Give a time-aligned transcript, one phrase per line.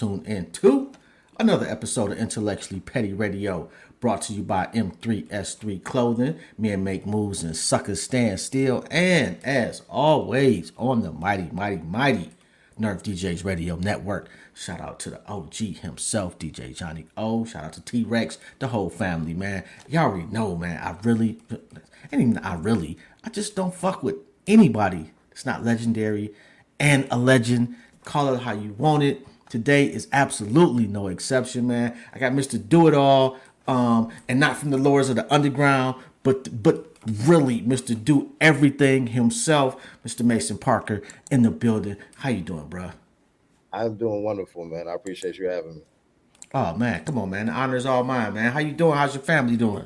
[0.00, 0.92] you in to
[1.38, 3.68] another episode of Intellectually Petty Radio,
[4.00, 6.38] brought to you by M3S3 Clothing.
[6.56, 8.84] Men make moves and suckers stand still.
[8.90, 12.30] And as always, on the mighty, mighty, mighty
[12.80, 14.28] Nerf DJs Radio Network.
[14.54, 17.44] Shout out to the OG himself, DJ Johnny O.
[17.44, 19.64] Shout out to T Rex, the whole family, man.
[19.88, 20.78] Y'all already know, man.
[20.78, 21.38] I really,
[22.10, 26.32] and even I really, I just don't fuck with anybody It's not legendary
[26.80, 27.76] and a legend.
[28.04, 29.26] Call it how you want it.
[29.52, 31.94] Today is absolutely no exception, man.
[32.14, 32.58] I got Mr.
[32.66, 33.36] Do It All,
[33.68, 38.02] um, and not from the lords of the underground, but but really Mr.
[38.02, 40.24] Do Everything himself, Mr.
[40.24, 41.98] Mason Parker in the building.
[42.14, 42.92] How you doing, bro?
[43.74, 44.88] I'm doing wonderful, man.
[44.88, 45.82] I appreciate you having me.
[46.54, 47.44] Oh man, come on, man.
[47.44, 48.52] The honor's all mine, man.
[48.52, 48.96] How you doing?
[48.96, 49.84] How's your family doing?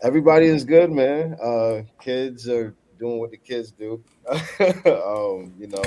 [0.00, 1.36] Everybody is good, man.
[1.42, 4.00] Uh, kids are doing what the kids do.
[4.30, 5.82] um, you know,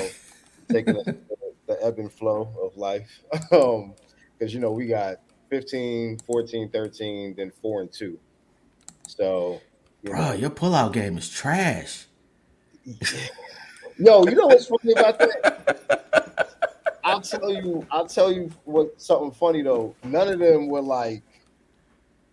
[0.70, 1.16] taking the,
[1.78, 3.22] the ebb and flow of life.
[3.52, 3.94] um,
[4.38, 5.16] because you know we got
[5.50, 8.18] 15, 14, 13, then four and two.
[9.08, 9.60] So,
[10.02, 12.06] you Bro, know, your pullout game is trash.
[13.98, 16.48] yo, you know what's funny about that?
[17.04, 17.86] I'll tell you.
[17.90, 19.94] I'll tell you what something funny though.
[20.04, 21.22] None of them were like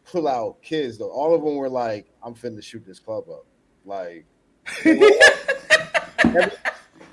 [0.06, 1.10] pull out kids though.
[1.12, 3.46] All of them were like, "I'm finna shoot this club up."
[3.86, 4.26] Like,
[4.86, 6.52] every-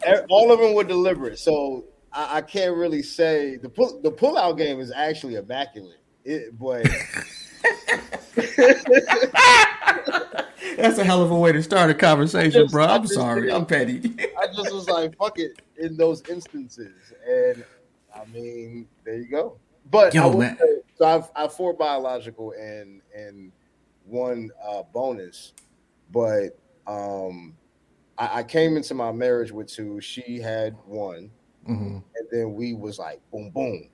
[0.05, 1.39] every- all of them were deliberate.
[1.39, 1.84] So
[2.16, 5.99] I, I can't really say the pull the pull out game is actually immaculate.
[6.25, 6.84] It, but
[10.76, 12.84] That's a hell of a way to start a conversation, just- bro.
[12.84, 13.53] I I'm just sorry.
[13.53, 14.15] I'm petty.
[14.38, 17.65] I just was like, "Fuck it" in those instances, and
[18.15, 19.59] I mean, there you go.
[19.91, 20.59] But Yo, I man.
[20.59, 20.65] say-
[20.99, 23.53] so I've I've four biological and and
[24.05, 25.53] one uh, bonus,
[26.12, 27.55] but um,
[28.19, 30.00] I, I came into my marriage with two.
[30.00, 31.31] She had one,
[31.69, 32.03] Mhm.
[32.16, 33.88] and then we was like boom boom,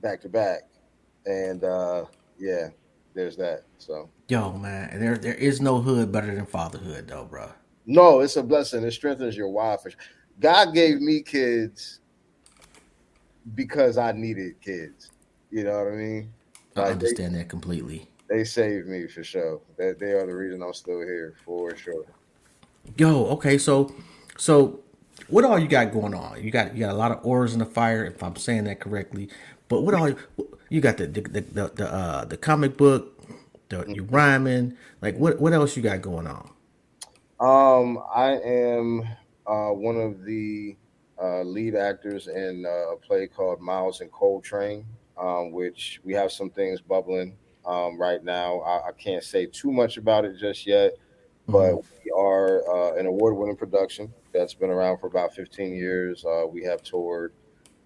[0.00, 0.62] back to back,
[1.26, 2.04] and uh,
[2.38, 2.68] yeah,
[3.14, 3.64] there's that.
[3.78, 7.50] So Yo, man, there there is no hood better than fatherhood, though, bro.
[7.86, 8.84] no, it's a blessing.
[8.84, 9.80] It strengthens your wife.
[10.40, 12.00] God gave me kids
[13.54, 15.10] because I needed kids.
[15.50, 16.32] You know what I mean?
[16.76, 18.08] I Like, they- understand that completely.
[18.28, 19.60] They saved me for sure.
[19.76, 22.06] That they are the reason I'm still here for sure.
[22.96, 23.92] Yo, okay, so
[24.38, 24.80] so
[25.28, 26.42] what all you got going on?
[26.42, 28.80] You got you got a lot of oars in the fire, if I'm saying that
[28.80, 29.28] correctly.
[29.68, 30.16] But what all you,
[30.68, 33.18] you got the the the the, uh, the comic book,
[33.68, 36.50] the you rhyming, like what what else you got going on?
[37.40, 39.02] Um, I am
[39.46, 40.76] uh, one of the
[41.20, 44.84] uh, lead actors in uh, a play called Miles and Coltrane,
[45.18, 47.36] um, which we have some things bubbling
[47.66, 48.60] um, right now.
[48.60, 50.92] I, I can't say too much about it just yet,
[51.48, 56.24] but we are uh, an award-winning production that's been around for about 15 years.
[56.24, 57.32] Uh, we have toured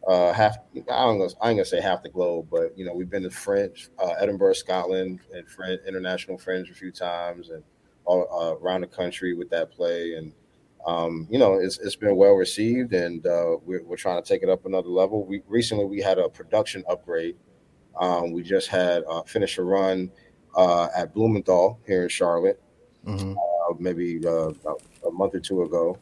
[0.06, 0.58] uh, half.
[0.74, 1.28] I don't know.
[1.40, 4.12] I ain't gonna say half the globe, but you know, we've been to French, uh,
[4.20, 7.62] Edinburgh, Scotland, and French, international Fringe a few times, and
[8.04, 10.14] all uh, around the country with that play.
[10.14, 10.32] And
[10.86, 14.42] um, you know, it's it's been well received, and uh, we're we're trying to take
[14.42, 15.24] it up another level.
[15.24, 17.36] We recently we had a production upgrade.
[17.98, 20.12] Um, we just had uh, finished a run
[20.54, 22.60] uh, at Blumenthal here in Charlotte
[23.06, 23.36] Mhm.
[23.78, 25.98] Maybe uh, about a month or two ago,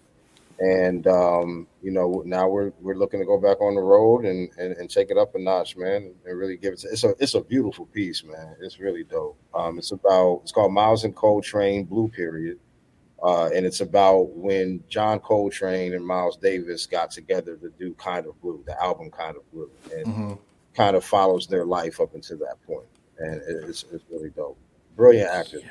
[0.58, 4.48] and um, you know now we're we're looking to go back on the road and,
[4.58, 6.78] and, and take it up a notch, man, and really give it.
[6.80, 8.56] To, it's a it's a beautiful piece, man.
[8.60, 9.36] It's really dope.
[9.54, 12.58] Um, it's about it's called Miles and Coltrane Blue Period,
[13.22, 18.26] uh, and it's about when John Coltrane and Miles Davis got together to do Kind
[18.26, 20.38] of Blue, the album Kind of Blue, and Mhm.
[20.75, 22.87] kind of follows their life up until that point,
[23.19, 24.56] and it's it's really dope.
[24.96, 25.58] Brilliant actor.
[25.58, 25.64] Yo,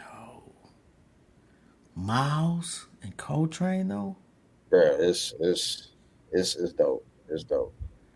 [1.96, 4.16] Miles and Coltrane though.
[4.72, 5.90] Yeah, it's it's
[6.32, 7.06] it's it's dope.
[7.30, 7.74] It's dope.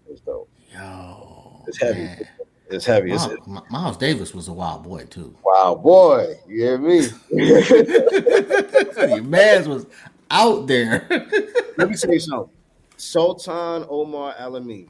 [0.09, 0.50] It's dope.
[0.74, 2.03] Yo, It's heavy.
[2.03, 2.27] man.
[2.69, 3.13] It's heavy.
[3.13, 5.35] It's, Miles, Miles Davis was a wild boy too.
[5.44, 6.33] Wild boy.
[6.47, 7.07] You hear me?
[9.15, 9.85] Your man's was
[10.30, 11.07] out there.
[11.77, 12.50] Let me tell you something.
[12.97, 14.89] Sultan Omar Alamin,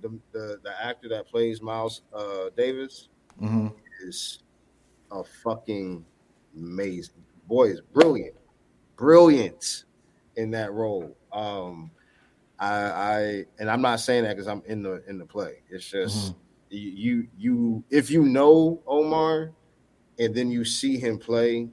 [0.00, 3.08] the, the the actor that plays Miles uh, Davis,
[3.38, 3.68] hmm
[4.06, 4.38] is
[5.10, 6.04] a fucking
[6.56, 7.70] amazing boy.
[7.70, 8.34] Is brilliant,
[8.96, 9.84] brilliant
[10.36, 11.16] in that role.
[11.32, 11.90] Um,
[12.58, 15.62] I, I and I'm not saying that because I'm in the in the play.
[15.70, 16.34] It's just
[16.70, 19.52] you, you you if you know Omar,
[20.18, 21.68] and then you see him play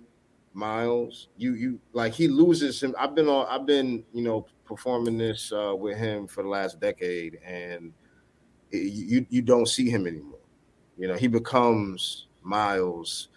[0.53, 2.95] Miles, you you like he loses him.
[2.99, 3.47] I've been on.
[3.49, 7.93] I've been you know performing this uh, with him for the last decade, and
[8.71, 10.39] it, you you don't see him anymore.
[10.97, 13.29] You know he becomes Miles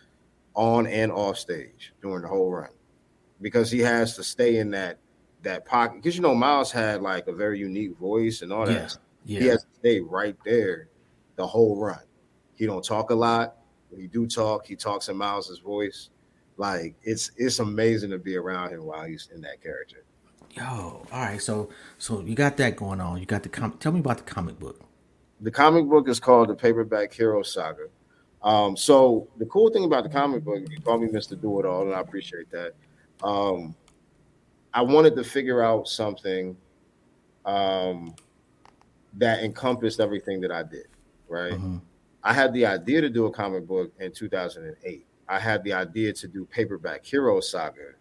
[0.54, 2.68] on and off stage during the whole run
[3.40, 4.98] because he has to stay in that
[5.42, 8.96] that pocket because you know Miles had like a very unique voice and all that.
[9.24, 9.40] yeah.
[9.40, 10.88] He has to stay right there
[11.36, 11.98] the whole run.
[12.54, 13.56] He don't talk a lot.
[13.88, 16.10] When he do talk, he talks in Miles's voice.
[16.58, 20.04] Like it's it's amazing to be around him while he's in that character.
[20.50, 21.40] Yo, all right.
[21.40, 23.18] So so you got that going on.
[23.18, 23.80] You got the comic.
[23.80, 24.78] Tell me about the comic book.
[25.40, 27.86] the comic book is called the Paperback Hero Saga.
[28.44, 31.40] Um, so the cool thing about the comic book, you call me Mr.
[31.40, 32.74] Do It All, and I appreciate that.
[33.22, 33.74] Um,
[34.74, 36.56] I wanted to figure out something
[37.44, 38.14] um,
[39.14, 40.86] that encompassed everything that I did.
[41.28, 41.52] Right.
[41.54, 41.80] Mhm.
[42.22, 45.04] I had the idea to do a comic book in 2008.
[45.28, 47.92] I had the idea to do Paperback Hero Saga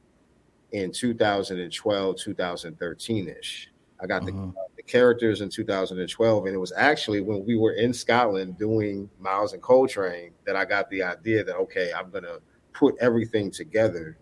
[0.71, 3.71] in 2012, 2013 ish.
[3.99, 4.53] I got the, Mhm.
[4.81, 9.53] The characters in 2012, and it was actually when we were in Scotland doing Miles
[9.53, 12.39] and Coltrane that I got the idea that okay, I'm gonna
[12.73, 14.17] put everything together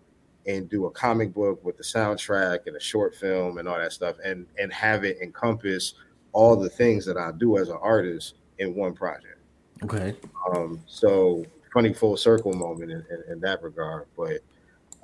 [0.46, 3.92] and do a comic book with the soundtrack and a short film and all that
[3.92, 5.94] stuff, and and have it encompass
[6.32, 9.38] all the things that I do as an artist in one project.
[9.82, 10.14] Okay.
[10.54, 14.06] Um, so funny full circle moment in, in, in that regard.
[14.16, 14.40] But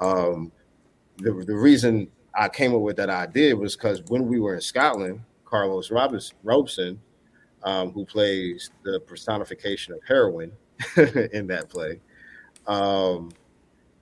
[0.01, 0.53] um,
[1.17, 4.61] the the reason I came up with that idea was because when we were in
[4.61, 7.01] Scotland, Carlos Robinson, Robeson,
[7.63, 10.53] um, who plays the personification of heroin
[11.33, 12.01] in that play,
[12.67, 13.31] um,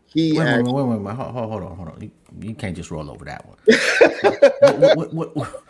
[0.06, 1.14] he Wait, wait, wait, wait, wait, wait.
[1.16, 2.00] Hold, hold on, hold on.
[2.00, 2.10] You,
[2.40, 3.58] you can't just roll over that one.
[4.96, 5.64] what, what, what,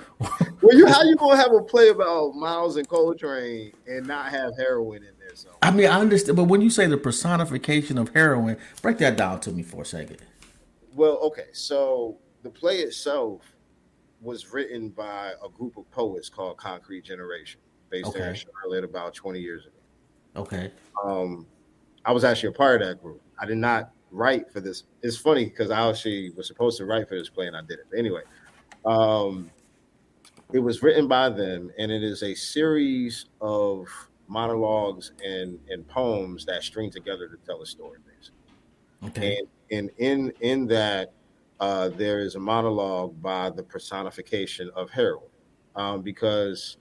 [0.61, 4.57] well, you how you gonna have a play about Miles and Coltrane and not have
[4.57, 5.35] heroin in there?
[5.35, 9.17] So I mean, I understand, but when you say the personification of heroin, break that
[9.17, 10.19] down to me for a second.
[10.95, 11.47] Well, okay.
[11.53, 13.54] So the play itself
[14.25, 17.61] was written by a group of poets called Concrete Generation,
[17.91, 18.45] based there in Okay.
[18.63, 19.77] Charlotte about 20 years ago.
[20.37, 20.73] Okay.
[21.05, 21.47] Um,
[22.05, 23.21] I was actually a part of that group.
[23.39, 24.85] I did not write for this.
[25.03, 27.79] It's funny because I actually was supposed to write for this play and I did
[27.81, 27.87] it.
[27.91, 28.23] But anyway,
[28.87, 29.51] um,
[30.53, 33.87] it was written by them, and it is a series of
[34.29, 38.39] monologues and, and poems that string together to tell a story, basically
[39.07, 39.39] Okay.
[39.39, 41.13] and and in in that
[41.61, 45.29] uh, there is a monologue by the personification of heroin
[45.77, 46.77] um, because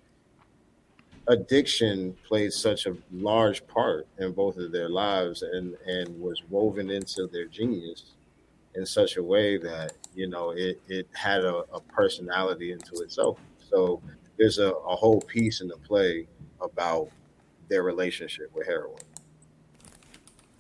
[1.28, 6.90] addiction played such a large part in both of their lives and and was woven
[6.90, 8.16] into their genius
[8.76, 13.40] in such a way that you know it it had a, a personality into itself
[13.70, 14.02] so
[14.38, 16.28] there's a, a whole piece in the play
[16.62, 17.08] about
[17.70, 19.00] their relationship with heroin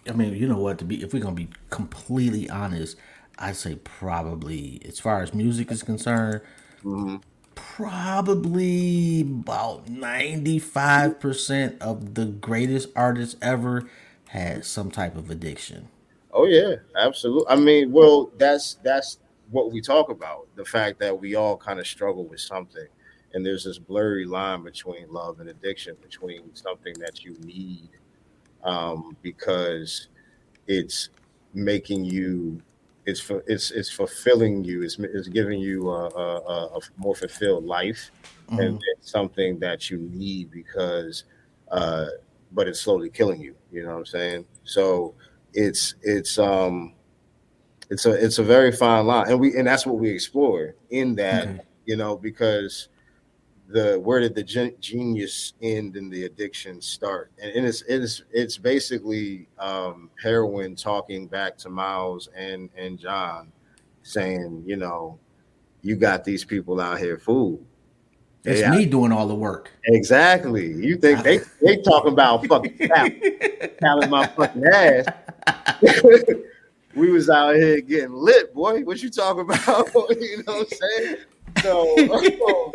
[0.08, 0.80] I mean, you know what?
[0.80, 2.98] To be, if we're gonna be completely honest,
[3.38, 6.42] I'd say probably, as far as music is concerned,
[6.84, 7.22] Mhm.
[7.56, 13.90] probably about ninety-five percent of the greatest artists ever
[14.30, 15.90] had some type of addiction.
[16.32, 17.48] Oh yeah, absolutely.
[17.50, 19.20] I mean, well, that's that's
[19.52, 20.48] what we talk about.
[20.56, 22.88] The fact that we all kind of struggle with something,
[23.34, 27.90] and there's this blurry line between love and addiction, between something that you need
[28.64, 30.08] um, because
[30.68, 31.10] it's
[31.54, 32.62] making you,
[33.06, 37.66] it's for it's it's fulfilling you, it's it's giving you a, a, a- more fulfilled
[37.66, 38.12] life,
[38.58, 38.80] and Mhm.
[38.96, 41.26] it's something that you need because,
[41.72, 42.08] uh,
[42.52, 43.56] but it's slowly killing you.
[43.72, 44.46] You know what I'm saying?
[44.64, 45.16] So
[45.54, 46.96] it's it's um
[47.90, 51.16] it's a it's a very fine line and we and that's what we explore in
[51.16, 51.60] that Okay.
[51.86, 52.88] you know because
[53.74, 58.24] the where did the gen- genius end and the addiction start and, and it's it's
[58.32, 63.52] it's basically um heroin talking back to miles and and john
[64.04, 65.18] saying you know
[65.82, 67.66] you got these people out here fooled
[68.46, 68.70] It's Yeah.
[68.72, 69.72] me doing all the work.
[69.86, 75.06] exactly you think they they talking about fucking talent, my fucking ass
[76.96, 78.82] we was out here getting lit, boy.
[78.84, 79.88] What you talking about?
[80.12, 81.18] you know what I'm saying?
[81.64, 82.72] So,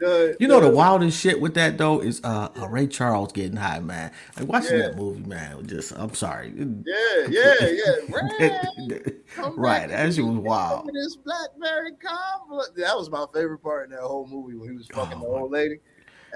[0.00, 3.56] the, You know the wildest shit with that though is uh, uh Ray Charles getting
[3.56, 4.10] high, man.
[4.38, 4.88] Like watching Yeah.
[4.88, 5.66] that movie, man.
[5.66, 6.52] Just I'm sorry.
[6.56, 7.92] yeah, yeah, yeah.
[8.08, 9.12] Ray,
[9.56, 10.90] right, that shit was wild.
[10.92, 12.70] This blackberry complex.
[12.76, 15.26] That was my favorite part in that whole movie when he was fucking Oh, the
[15.26, 15.78] old lady.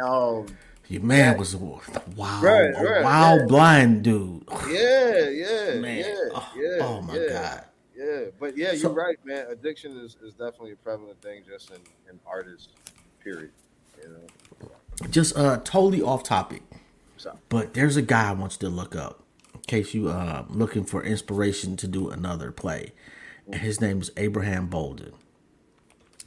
[0.02, 0.46] Um,
[0.88, 1.82] Your man was a wild,
[2.42, 3.46] Right, a right, wild yeah.
[3.46, 4.44] blind dude.
[4.68, 5.98] yeah, yeah, man.
[5.98, 6.76] yeah, oh, yeah.
[6.80, 7.28] oh my yeah.
[7.28, 7.64] god.
[7.96, 9.46] Yeah, but yeah, So- you're right, man.
[9.50, 11.76] Addiction is, is definitely a prevalent thing just in,
[12.10, 12.68] in artists,
[13.24, 13.50] period.
[14.02, 14.70] You know,
[15.10, 16.62] Just uh totally off topic.
[17.16, 19.22] so But there's a guy I want you to look up
[19.54, 22.92] in case you uh looking for inspiration to do another play.
[23.46, 25.12] And his name is Abraham Bolden.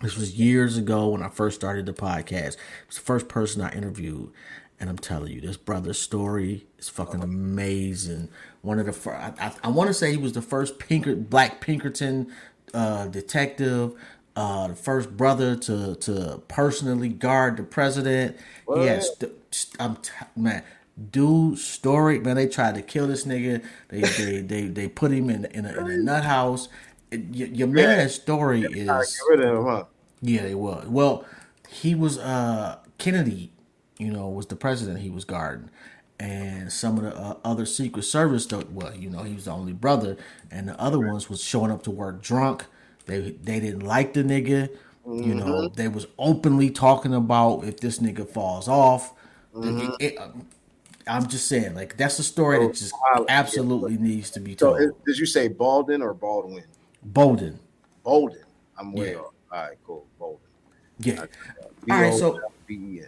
[0.02, 2.54] This was years ago when I first started the podcast.
[2.54, 4.32] It was the first person I interviewed.
[4.80, 8.30] And I'm telling you, this brother's story is fucking amazing.
[8.62, 11.16] One of the first, I, I, I want to say he was the first Pinker,
[11.16, 12.32] Black Pinkerton
[12.76, 13.96] uh, detective,
[14.38, 18.38] uh, the first brother to to personally guard the president.
[18.66, 18.82] What?
[18.82, 19.10] Yes,
[19.80, 20.64] I'm t- man.
[21.12, 22.36] Dude, story man.
[22.36, 23.64] They tried to kill this nigga.
[23.90, 26.70] They they they, they put him in in a, in a nut house.
[27.10, 29.84] It, your, your man's story is get rid of him, huh?
[30.22, 30.86] yeah, they was.
[30.88, 31.26] Well,
[31.68, 33.52] he was uh Kennedy,
[33.98, 35.70] you know, was the president he was guarding.
[36.20, 39.52] And some of the uh, other Secret Service, though, well, you know, he was the
[39.52, 40.18] only brother,
[40.50, 42.66] and the other ones was showing up to work drunk.
[43.08, 44.70] They they didn't like the nigga.
[45.06, 45.76] You know, mm-hmm.
[45.76, 49.14] they was openly talking about if this nigga falls off.
[49.56, 49.94] Mm-hmm.
[50.00, 50.20] It- it-
[51.10, 52.94] I'm just saying, like that's a story that just
[53.30, 54.82] absolutely needs to be told.
[54.82, 56.66] it, did you say Baldwin or Baldwin?
[57.02, 57.58] Bolden,
[58.04, 58.44] Bolden.
[58.78, 59.20] I'm way Yeah.
[59.20, 59.34] off.
[59.50, 60.06] All right, cool.
[60.20, 60.40] Bolden.
[61.00, 61.22] yeah.
[61.90, 62.38] All right, so-
[62.68, 63.08] B-E-N.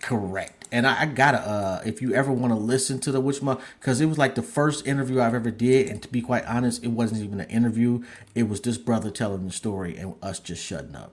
[0.00, 0.66] Correct.
[0.72, 3.60] And I, I gotta uh if you ever want to listen to the witch month
[3.78, 6.82] because it was like the first interview I've ever did, and to be quite honest,
[6.84, 8.02] it wasn't even an interview.
[8.34, 11.12] It was this brother telling the story and us just shutting up.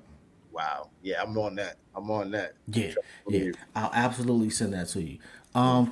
[0.51, 0.89] Wow.
[1.01, 1.77] Yeah, I'm on that.
[1.95, 2.53] I'm on that.
[2.67, 2.93] Yeah,
[3.27, 3.39] yeah.
[3.39, 3.53] you.
[3.75, 5.17] I'll absolutely send that to you.
[5.53, 5.91] Um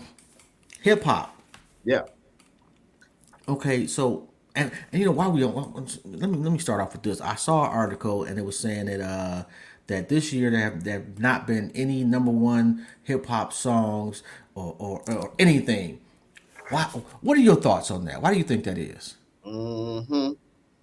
[0.81, 1.35] hip hop.
[1.83, 2.03] Yeah.
[3.47, 6.93] Okay, so and, and you know why we don't let me let me start off
[6.93, 7.19] with this.
[7.19, 9.43] I saw an article and it was saying that uh
[9.87, 14.23] that this year there have, there have not been any number one hip hop songs
[14.55, 16.01] or, or or anything.
[16.69, 16.83] Why?
[17.21, 18.21] What are your thoughts on that?
[18.21, 19.15] Why do you think that is?
[19.45, 20.31] Mm-hmm.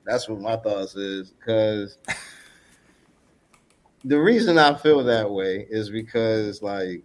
[0.05, 1.99] That's what my thoughts is because
[4.05, 7.03] the reason I feel that way is because like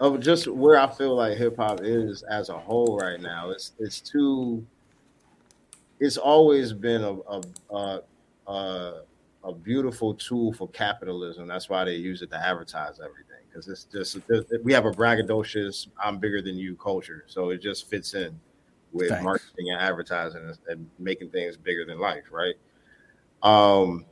[0.00, 3.50] of just where I feel like hip hop is as a whole right now.
[3.50, 4.64] It's it's too.
[6.00, 8.00] It's always been a a a,
[8.46, 9.02] a,
[9.48, 11.48] a beautiful tool for capitalism.
[11.48, 14.18] That's why they use it to advertise everything because it's just
[14.62, 18.38] we have a braggadocious "I'm bigger than you" culture, so it just fits in
[18.92, 19.24] with Thanks.
[19.24, 22.54] marketing and advertising and, and making things bigger than life, right?
[23.42, 24.04] Um,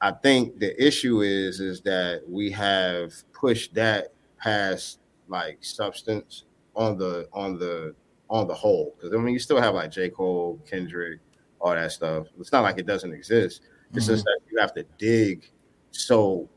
[0.00, 6.98] I think the issue is is that we have pushed that past like substance on
[6.98, 7.94] the on the
[8.28, 11.20] on the whole because I mean you still have like J Cole, Kendrick,
[11.60, 12.26] all that stuff.
[12.38, 13.62] It's not like it doesn't exist.
[13.94, 14.44] It's just mm-hmm.
[14.44, 15.50] that you have to dig
[15.96, 16.48] so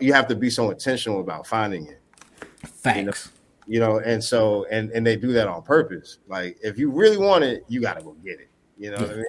[0.00, 2.00] you have to be so intentional about finding it.
[2.66, 3.30] Facts.
[3.66, 6.18] you know and so and and they do that on purpose.
[6.28, 8.50] Like if you really want it you got to go get it.
[8.76, 9.26] You know what i mean?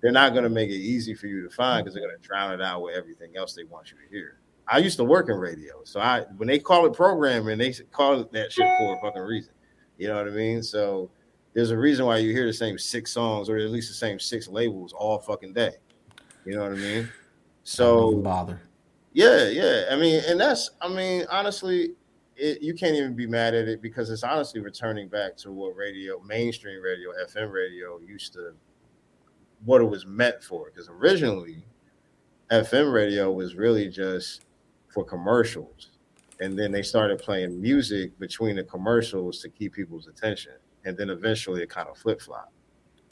[0.00, 2.26] They're not going to make it easy for you to find because they're going to
[2.26, 4.38] drown it out with everything else they want you to hear.
[4.68, 8.20] I used to work in radio so i when they call it programming they call
[8.20, 9.52] it that shit for a fucking reason.
[9.98, 10.62] You know what i mean?
[10.62, 11.10] So
[11.54, 14.18] there's a reason why you hear the same six songs or at least the same
[14.18, 15.76] six labels all fucking day
[16.46, 17.08] you know what i mean
[17.66, 18.60] so bother.
[19.12, 19.86] yeah, yeah.
[19.90, 21.94] I mean, and that's, I mean, honestly,
[22.36, 25.74] it, you can't even be mad at it because it's honestly returning back to what
[25.74, 28.52] radio, mainstream radio, FM radio used to,
[29.64, 30.70] what it was meant for.
[30.70, 31.64] Because originally,
[32.52, 34.44] FM radio was really just
[34.94, 35.90] for commercials.
[36.38, 40.52] And then they started playing music between the commercials to keep people's attention.
[40.84, 42.52] And then eventually it kind of flip flop.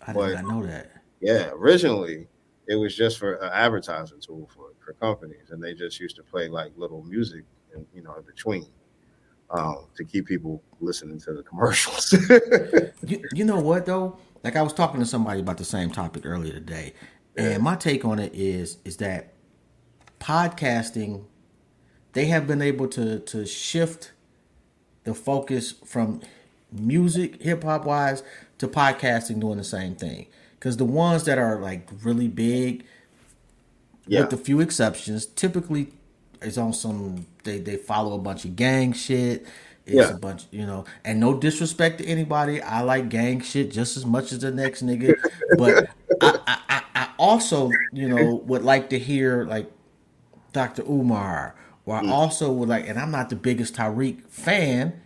[0.07, 0.93] I did not know that.
[1.21, 2.29] Yeah, originally
[2.67, 6.23] it was just for an advertising tool for, for companies, and they just used to
[6.23, 7.45] play like little music,
[7.75, 8.67] and you know, in between,
[9.51, 12.15] um, to keep people listening to the commercials.
[13.07, 14.17] You, you know what though?
[14.43, 16.95] Like I was talking to somebody about the same topic earlier today,
[17.37, 19.35] and my take on it is is that
[20.21, 21.25] podcasting
[22.15, 24.13] they have been able to to shift
[25.05, 26.23] the focus from
[26.73, 28.23] music hip hop wise
[28.57, 30.27] to podcasting doing the same thing
[30.65, 32.87] because the ones that are like really big
[34.07, 35.89] yeah, with a few exceptions, typically
[36.41, 39.47] it's on some they they follow a bunch of gang shit.
[39.85, 40.15] It's Yeah.
[40.15, 42.63] a bunch, you know, and no disrespect to anybody.
[42.63, 45.15] I like gang shit just as much as the next nigga,
[45.59, 45.87] but
[46.23, 49.71] I, I, I, also, you know, would like to hear like
[50.55, 50.83] Dr.
[50.89, 52.09] Umar, or I mm.
[52.09, 54.99] also would like, and I'm not the biggest Tariq fan,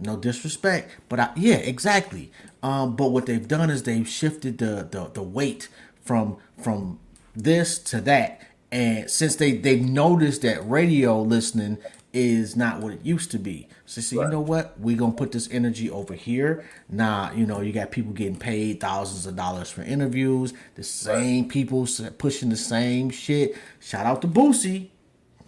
[0.00, 2.32] no disrespect, but I, yeah, exactly.
[2.62, 5.68] Um, but what they've done is they've shifted the, the the weight
[6.02, 7.00] from from
[7.34, 8.40] this to that,
[8.70, 11.78] and since they they've noticed that radio listening
[12.12, 15.12] is not what it used to be, so they say, you know what, We're gonna
[15.14, 16.64] put this energy over here.
[16.88, 20.52] Nah, you know, you got people getting paid thousands of dollars for interviews.
[20.76, 21.88] The same people
[22.18, 23.56] pushing the same shit.
[23.80, 24.88] Shout out to Boosie,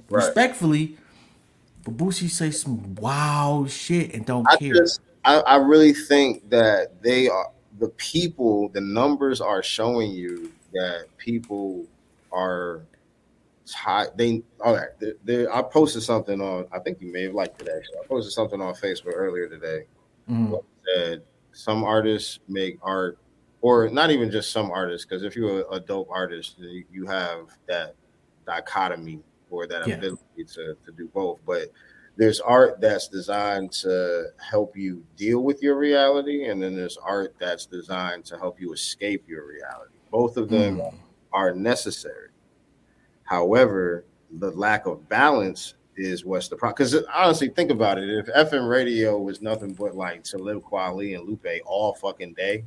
[0.09, 0.25] Right.
[0.25, 0.97] respectfully.
[1.85, 4.75] But Boosie say some wild shit and don't I care.
[4.75, 8.69] just, I, I really think that they are the people.
[8.71, 11.87] The numbers are showing you that people
[12.33, 12.83] are
[13.67, 14.11] tired.
[14.17, 14.89] They all right.
[15.01, 16.67] They, they, I posted something on.
[16.73, 17.99] I think you may have liked it actually.
[18.03, 19.85] I posted something on Facebook earlier today.
[20.31, 20.63] Mhm.
[20.95, 23.19] Said some artists make art,
[23.63, 27.07] or not even just some artists, because if you're a, a dope artist, you, you
[27.07, 27.95] have that
[28.47, 29.95] dichotomy or that Yeah.
[29.95, 31.39] ability to to do both.
[31.47, 31.69] But
[32.17, 37.35] there's art that's designed to help you deal with your reality, and then there's art
[37.39, 39.95] that's designed to help you escape your reality.
[40.11, 40.95] Both of them Mm.
[41.33, 42.29] are necessary.
[43.25, 44.05] However,
[44.39, 46.75] the lack of balance is what's the problem.
[46.77, 48.09] Because honestly, think about it.
[48.09, 52.65] If FM radio was nothing but like Talib Kweli and Lupe all fucking day,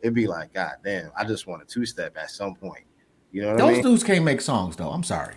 [0.00, 2.84] it'd be like, God damn, I just want a two step at some point.
[3.32, 3.82] You know what I Those mean?
[3.82, 4.90] dudes can't make songs though.
[4.90, 5.34] I'm sorry.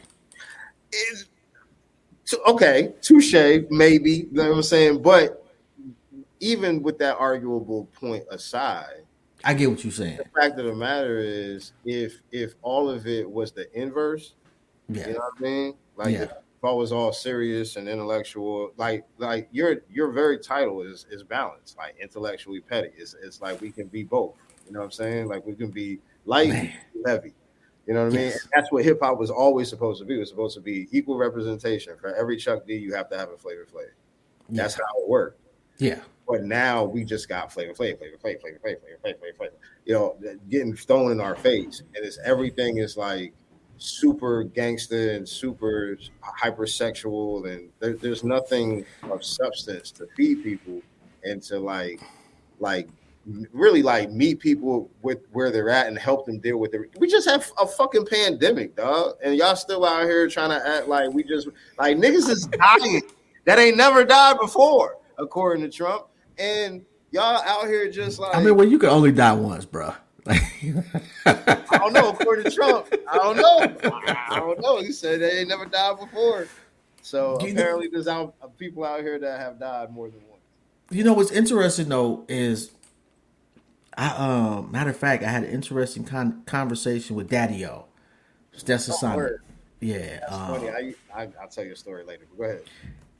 [2.30, 3.34] So, okay, touche,
[3.72, 4.12] maybe.
[4.12, 5.02] You know what I'm saying?
[5.02, 5.44] But
[6.40, 9.02] even with that arguable point aside,
[9.44, 10.18] I get what you're saying.
[10.18, 14.36] the fact of the matter is, if if all of it was the inverse,
[14.90, 15.08] Yeah.
[15.08, 15.74] You know what I mean?
[15.96, 16.22] Like Yeah.
[16.26, 21.24] if I was all serious and intellectual, like like your your very title is is
[21.24, 22.92] balanced, like intellectually petty.
[22.96, 24.36] It's it's like we can be both.
[24.68, 25.30] You know what I'm saying?
[25.30, 26.74] Like we can be light Man.
[27.08, 27.34] heavy.
[27.90, 28.32] You know what I mean?
[28.32, 30.14] And that's what hip hop was always supposed to be.
[30.14, 31.98] It was supposed to be equal representation.
[32.00, 33.88] For every Chuck D, you have to have a Flavor Flav.
[34.48, 35.42] That's how it worked.
[35.80, 36.02] Yeah.
[36.28, 39.50] But now we just got Flavor Flav, Flavor Flav, Flavor Flav, Flavor Flav, Flavor Flav.
[39.86, 40.18] You know,
[40.52, 43.34] getting thrown in our face, and it's everything is like
[43.80, 50.80] super gangster and super hypersexual, and there, there's nothing of substance to feed people
[51.24, 52.02] and to like,
[52.60, 52.88] like
[53.54, 56.82] really like meet people with where they're at and help them deal with it.
[57.00, 60.88] We just have a fucking pandemic, dog, and y'all still out here trying to act
[60.88, 63.02] like we just like niggas is dying
[63.46, 66.06] that ain't never died before, according to Trump,
[66.38, 69.94] and y'all out here just like I mean, well, you can only die once, bro.
[71.26, 72.10] I don't know.
[72.10, 73.92] According to Trump, I don't know.
[74.08, 74.80] I don't know.
[74.82, 76.48] He said they ain't never died before.
[77.02, 80.42] So You know- apparently, there's out, people out here that have died more than once.
[80.92, 82.72] You know what's interesting though is,
[84.00, 87.86] I um matter of fact, I had an interesting con- conversation with Daddy O.
[88.66, 89.30] That's the sign.
[89.82, 89.98] Yeah.
[90.20, 90.70] That's uh, funny.
[90.70, 92.24] I, I, I'll tell you a story later.
[92.38, 92.62] Go ahead.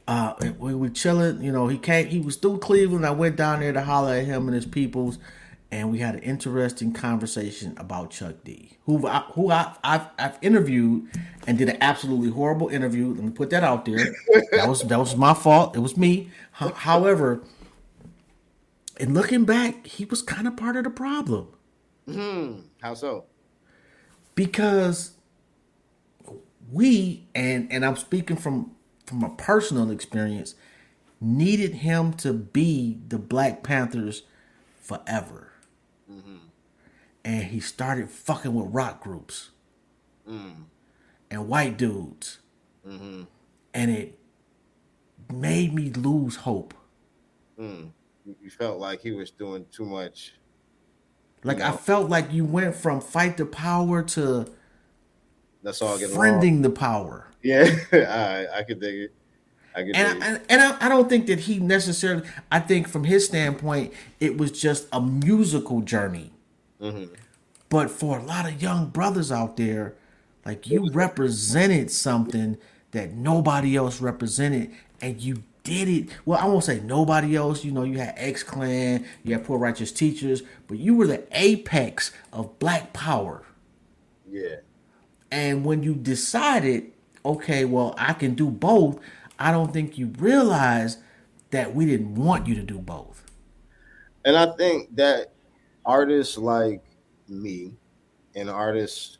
[0.08, 1.42] uh, we were chilling.
[1.42, 2.08] You know, he came.
[2.08, 3.06] He was through Cleveland.
[3.06, 5.20] I went down there to holler at him and his peoples,
[5.72, 10.38] and we had an interesting conversation about Chuck D, who I, who I, I've, I've
[10.42, 11.08] interviewed
[11.48, 13.08] and did an absolutely horrible interview.
[13.14, 14.14] Let me put that out there.
[14.52, 15.76] that was that was my fault.
[15.76, 16.30] It was me.
[16.54, 17.42] Ho- However,
[19.00, 21.48] in looking back, he was kind of part of the problem
[22.06, 22.62] Hmm.
[22.82, 23.26] How so?
[24.40, 25.12] because
[26.72, 28.72] we and and I'm speaking from
[29.06, 30.56] from a personal experience
[31.20, 34.24] needed him to be the Black Panthers
[34.80, 35.52] forever.
[36.10, 36.38] Mm-hmm.
[37.26, 39.50] And he started fucking with rock groups
[40.26, 40.54] mm.
[41.30, 42.40] and white dudes.
[42.88, 43.24] Mm-hmm.
[43.74, 44.18] And it
[45.30, 46.74] made me lose hope.
[47.60, 47.92] You
[48.42, 50.34] you felt like he was doing too much.
[51.44, 54.46] Like I felt like you went from fight the power to
[55.64, 56.20] Let's all get along.
[56.22, 57.28] friending the power.
[57.42, 59.14] Yeah, I, I could dig it.
[59.76, 60.24] I could And, it.
[60.24, 62.28] and, and I, I don't think that he necessarily.
[62.52, 66.32] I think from his standpoint, it was just a musical journey.
[66.82, 67.14] Mm-hmm.
[67.70, 69.96] But for a lot of young brothers out there,
[70.46, 72.58] like you represented something
[72.92, 76.10] that nobody else represented, and you did it.
[76.26, 77.64] Well, I won't say nobody else.
[77.64, 81.26] You know, you had X Clan, you had Poor Righteous Teachers, but you were the
[81.32, 83.44] apex of Black Power.
[84.28, 84.58] Yeah.
[85.32, 86.92] And when you decided,
[87.24, 89.00] okay, well, I can do both,
[89.38, 91.00] I don't think you realized
[91.52, 93.24] that we didn't want you to do both.
[94.26, 95.34] And I think that
[95.86, 96.84] artists like
[97.28, 97.74] me
[98.36, 99.20] and artists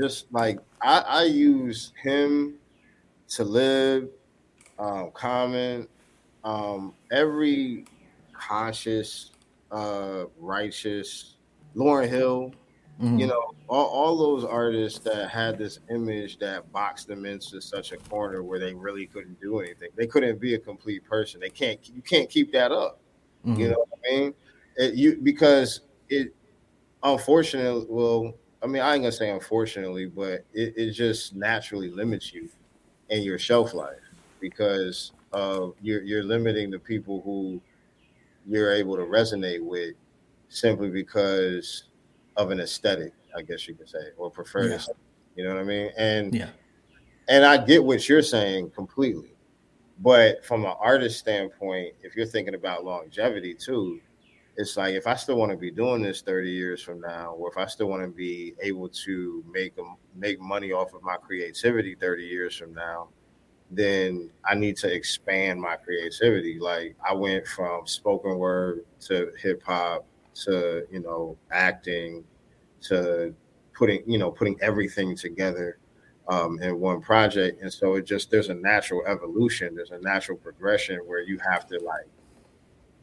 [0.00, 2.54] just like I, I use him
[3.28, 4.08] to live,
[4.80, 5.86] um, Common,
[6.42, 7.84] um, every
[8.32, 9.32] conscious,
[9.70, 11.36] uh, righteous,
[11.76, 12.52] Lauryn Hill,
[13.18, 17.92] you know, all, all those artists that had this image that boxed them into such
[17.92, 19.88] a corner where they really couldn't do anything.
[19.96, 21.40] They couldn't be a complete person.
[21.40, 21.78] They can't.
[21.88, 23.00] You can't keep that up.
[23.58, 24.34] You know what I mean?
[24.76, 26.34] It, you because it
[27.02, 32.34] unfortunately, well, I mean, I ain't gonna say unfortunately, but it, it just naturally limits
[32.34, 32.50] you
[33.08, 34.09] in your shelf life
[34.40, 37.60] because of you're you're limiting the people who
[38.46, 39.94] you're able to resonate with
[40.48, 41.84] simply because
[42.36, 44.78] of an aesthetic, I guess you could say, or preferred Yeah.
[45.36, 45.92] You know what I mean?
[45.96, 46.50] And Yeah.
[47.28, 49.34] and I get what you're saying completely.
[50.00, 54.00] But from an artist standpoint, if you're thinking about longevity too,
[54.56, 57.50] it's like if I still want to be doing this 30 years from now, or
[57.50, 59.74] if I still want to be able to make
[60.14, 63.08] make money off of my creativity 30 years from now,
[63.70, 66.58] then I need to expand my creativity.
[66.58, 70.04] Like I went from spoken word to hip hop
[70.44, 72.24] to you know acting
[72.82, 73.34] to
[73.74, 75.78] putting you know putting everything together
[76.28, 80.38] um, in one project, and so it just there's a natural evolution, there's a natural
[80.38, 82.06] progression where you have to like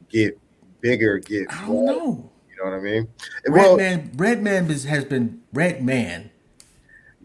[0.09, 0.37] get
[0.81, 2.31] bigger, get I don't know.
[2.49, 3.07] You know what I mean?
[3.47, 6.31] Redman, Redman has been Redman.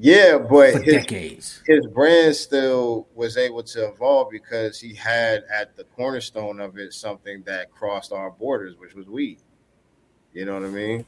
[0.03, 5.77] Yeah, but his, decades, his brand still was able to evolve because he had at
[5.77, 9.38] the cornerstone of it something that crossed our borders, which was weed.
[10.33, 11.07] You know what I mean?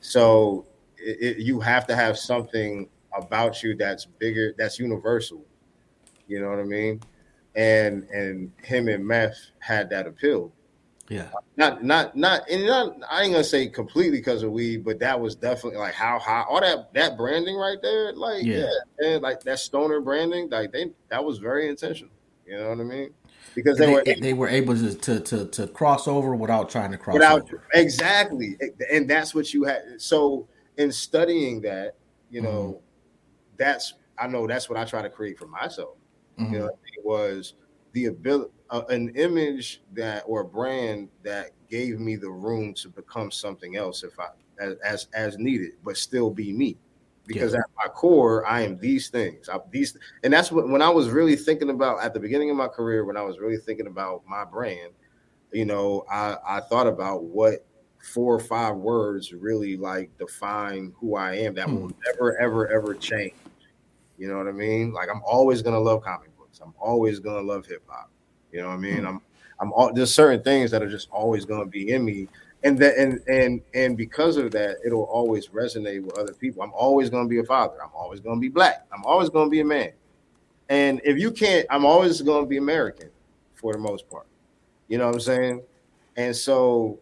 [0.00, 5.46] So it, it, you have to have something about you that's bigger, that's universal.
[6.26, 7.00] You know what I mean?
[7.54, 10.52] And and him and Meth had that appeal.
[11.08, 11.28] Yeah.
[11.56, 15.18] Not not not and not I ain't gonna say completely because of weed, but that
[15.18, 18.66] was definitely like how high all that that branding right there, like yeah,
[19.00, 22.12] yeah and like that stoner branding, like they that was very intentional.
[22.46, 23.10] You know what I mean?
[23.54, 26.90] Because they, they were they were able to, to to to cross over without trying
[26.92, 27.64] to cross without over.
[27.74, 28.56] exactly,
[28.90, 29.82] and that's what you had.
[29.98, 31.96] So in studying that,
[32.30, 33.56] you know, mm-hmm.
[33.56, 35.96] that's I know that's what I try to create for myself.
[36.38, 36.52] Mm-hmm.
[36.52, 37.54] You know, it was
[37.92, 43.30] the ability an image that or a brand that gave me the room to become
[43.30, 44.28] something else if I
[44.60, 46.76] as as, as needed, but still be me.
[47.26, 47.58] Because yeah.
[47.58, 49.50] at my core, I am these things.
[49.50, 52.56] I, these, and that's what when I was really thinking about at the beginning of
[52.56, 54.92] my career, when I was really thinking about my brand,
[55.52, 57.66] you know, I I thought about what
[58.02, 61.76] four or five words really like define who I am that hmm.
[61.76, 63.34] will never ever ever change.
[64.16, 64.92] You know what I mean?
[64.92, 66.60] Like I'm always gonna love comic books.
[66.62, 68.10] I'm always gonna love hip hop.
[68.52, 69.04] You know what I mean?
[69.04, 69.20] I'm
[69.60, 72.28] I'm all there's certain things that are just always going to be in me,
[72.64, 76.62] and that and and and because of that, it'll always resonate with other people.
[76.62, 77.76] I'm always going to be a father.
[77.82, 78.86] I'm always going to be black.
[78.92, 79.92] I'm always going to be a man.
[80.68, 83.08] And if you can't, I'm always going to be American
[83.54, 84.26] for the most part.
[84.88, 85.62] You know what I'm saying?
[86.16, 86.98] And so,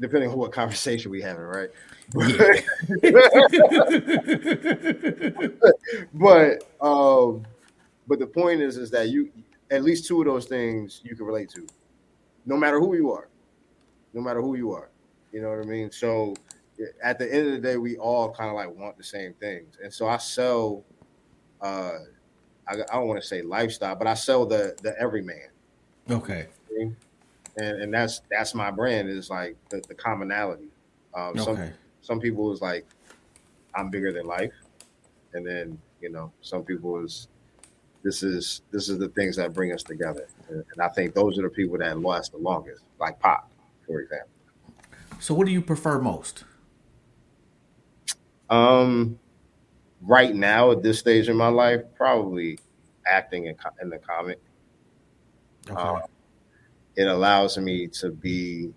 [0.00, 1.70] depending on what conversation we having, right?
[2.14, 2.60] Yeah.
[6.14, 7.44] but um,
[8.08, 9.30] but the point is, is that you
[9.70, 11.66] at least two of those things you can relate to,
[12.44, 13.28] no matter who you are,
[14.14, 14.90] no matter who you are.
[15.32, 15.90] You know what I mean?
[15.90, 16.34] So
[17.02, 19.76] at the end of the day, we all kind of like want the same things,
[19.82, 20.84] and so I sell.
[21.60, 21.98] Uh,
[22.68, 25.48] I, I don't want to say lifestyle, but I sell the the everyman.
[26.10, 26.48] Okay.
[26.78, 30.68] And and that's that's my brand is like the, the commonality.
[31.14, 31.44] Um, okay.
[31.44, 32.86] Some some people is like
[33.74, 34.52] I'm bigger than life,
[35.32, 37.28] and then you know some people is
[38.06, 41.42] this is this is the things that bring us together, and I think those are
[41.42, 43.50] the people that last the longest, like Pop,
[43.84, 44.28] for example.
[45.18, 46.44] So, what do you prefer most?
[48.48, 49.18] Um,
[50.00, 52.60] right now at this stage in my life, probably
[53.08, 54.40] acting in, in the comic.
[55.68, 55.74] Okay.
[55.74, 56.02] Um,
[56.94, 58.72] it allows me to be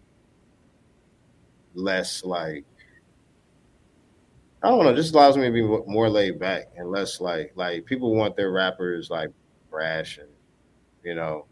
[1.76, 2.66] less like
[4.62, 4.96] I don't know.
[4.96, 8.52] Just allows me to be more laid back and less like like people want their
[8.52, 9.30] rappers like
[9.70, 10.28] brash and
[11.04, 11.46] you know,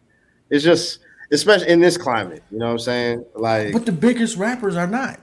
[0.49, 0.99] it's just
[1.31, 2.43] especially in this climate.
[2.51, 3.25] You know what I'm saying?
[3.35, 5.19] Like, but the biggest rappers are not.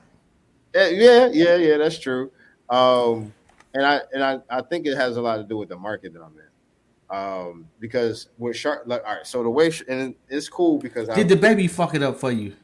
[0.74, 1.76] Yeah, yeah, yeah.
[1.76, 2.30] That's true.
[2.70, 3.32] Um,
[3.74, 6.12] and I and I, I think it has a lot to do with the market
[6.14, 6.44] that I'm in.
[7.10, 9.26] Um, because with sharp, like, all right.
[9.26, 12.54] So the way and it's cool because did I, baby fuck it up for you?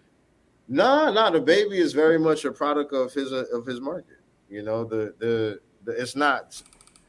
[0.67, 4.20] No, nah, DaBaby is very much a product of his of his market.
[4.51, 6.61] You know, the the, the it's not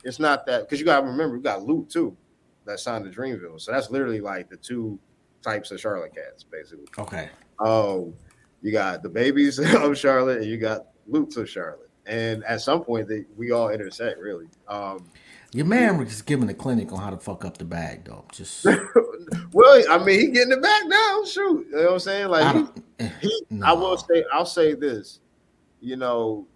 [0.04, 2.15] it's not that because you gotta remember you got Lute too
[2.65, 3.60] that signed to Dreamville.
[3.60, 4.99] So that's literally like the two
[5.41, 6.86] types of Charlotte cats, basically.
[6.97, 7.30] Okay.
[7.60, 8.13] Um,
[8.62, 11.89] you got the babies of Charlotte and you got Lutes of Charlotte.
[12.06, 14.47] And at some point they we all intersect really.
[14.67, 15.10] Um
[15.54, 18.23] your man was just giving a clinic on how to fuck up the bag, though.
[18.32, 18.65] Just
[19.51, 21.23] well, I mean, he getting the bag now.
[21.25, 22.30] Shoot, you know what I'm saying?
[22.30, 23.65] Like, I, he, he, no.
[23.65, 25.19] I will say, I'll say this.
[25.82, 26.47] You know,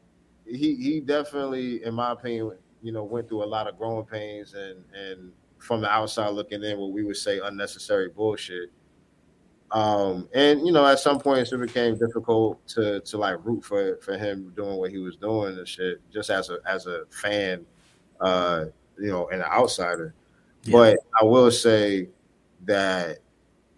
[0.48, 4.54] he he definitely, in my opinion, you know, went through a lot of growing pains
[4.54, 8.72] and and from the outside looking in, what we would say unnecessary bullshit.
[9.72, 13.98] Um, and you know, at some points it became difficult to to like root for
[13.98, 17.66] for him doing what he was doing and shit, just as a as a fan,
[18.22, 18.66] uh,
[19.00, 20.14] you know, and an outsider.
[20.64, 20.72] Yeah.
[20.72, 22.10] But I will say
[22.66, 23.20] that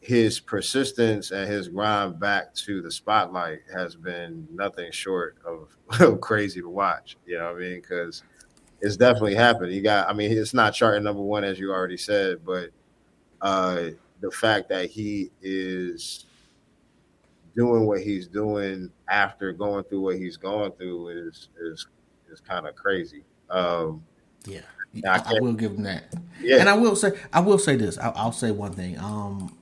[0.07, 6.61] his persistence and his grind back to the spotlight has been nothing short of crazy
[6.61, 7.17] to watch.
[7.25, 7.81] You know what I mean?
[7.81, 8.23] Because
[8.79, 9.73] it's definitely happened.
[9.73, 12.69] He got, I mean, it's not charting number one as you already said, but
[13.41, 13.89] uh,
[14.21, 16.25] the fact that he is
[17.53, 21.85] doing what he's doing after going through what he's going through is is
[22.31, 23.25] is kind of crazy.
[23.49, 24.05] Um,
[24.93, 26.13] Yeah, I I, will give him that.
[26.41, 26.61] Yeah.
[26.61, 27.97] and I will say, I will say this.
[27.97, 28.97] I, I'll say one thing.
[28.99, 29.57] Um,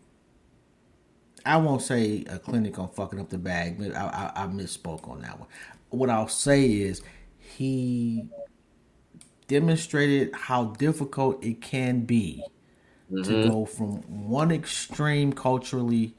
[1.45, 5.08] I won't say a clinic on fucking up the bag, but I, I, I misspoke
[5.08, 5.47] on that one.
[5.89, 7.01] What I'll say is
[7.38, 8.27] he
[9.47, 12.43] demonstrated how difficult it can be
[13.10, 13.49] to mm-hmm.
[13.49, 16.15] go from one extreme culturally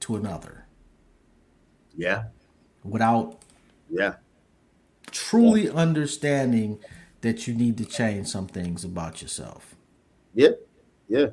[0.00, 0.66] to another.
[1.96, 2.24] Yeah,
[2.84, 3.38] without
[3.90, 4.14] yeah,
[5.10, 6.78] truly understanding
[7.22, 9.74] that you need to change some things about yourself.
[10.34, 10.50] yeah,
[11.08, 11.26] yeah,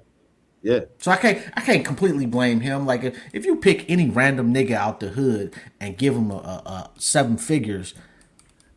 [0.61, 0.81] yeah.
[0.97, 2.85] So I can't I can't completely blame him.
[2.85, 6.35] Like if, if you pick any random nigga out the hood and give him a,
[6.35, 7.93] a, a seven figures,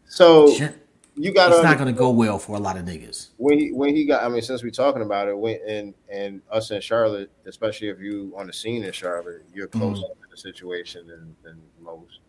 [0.07, 0.49] So
[1.14, 3.29] you got it's not gonna go well for a lot of niggas.
[3.37, 6.40] when he when he got I mean since we're talking about it when and and
[6.51, 10.37] us in Charlotte especially if you on the scene in Charlotte you're closer to the
[10.37, 12.21] situation than, than most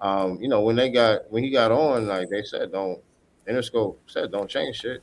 [0.00, 3.00] um you know when they got when he got on like they said don't
[3.46, 5.02] Interscope said don't change shit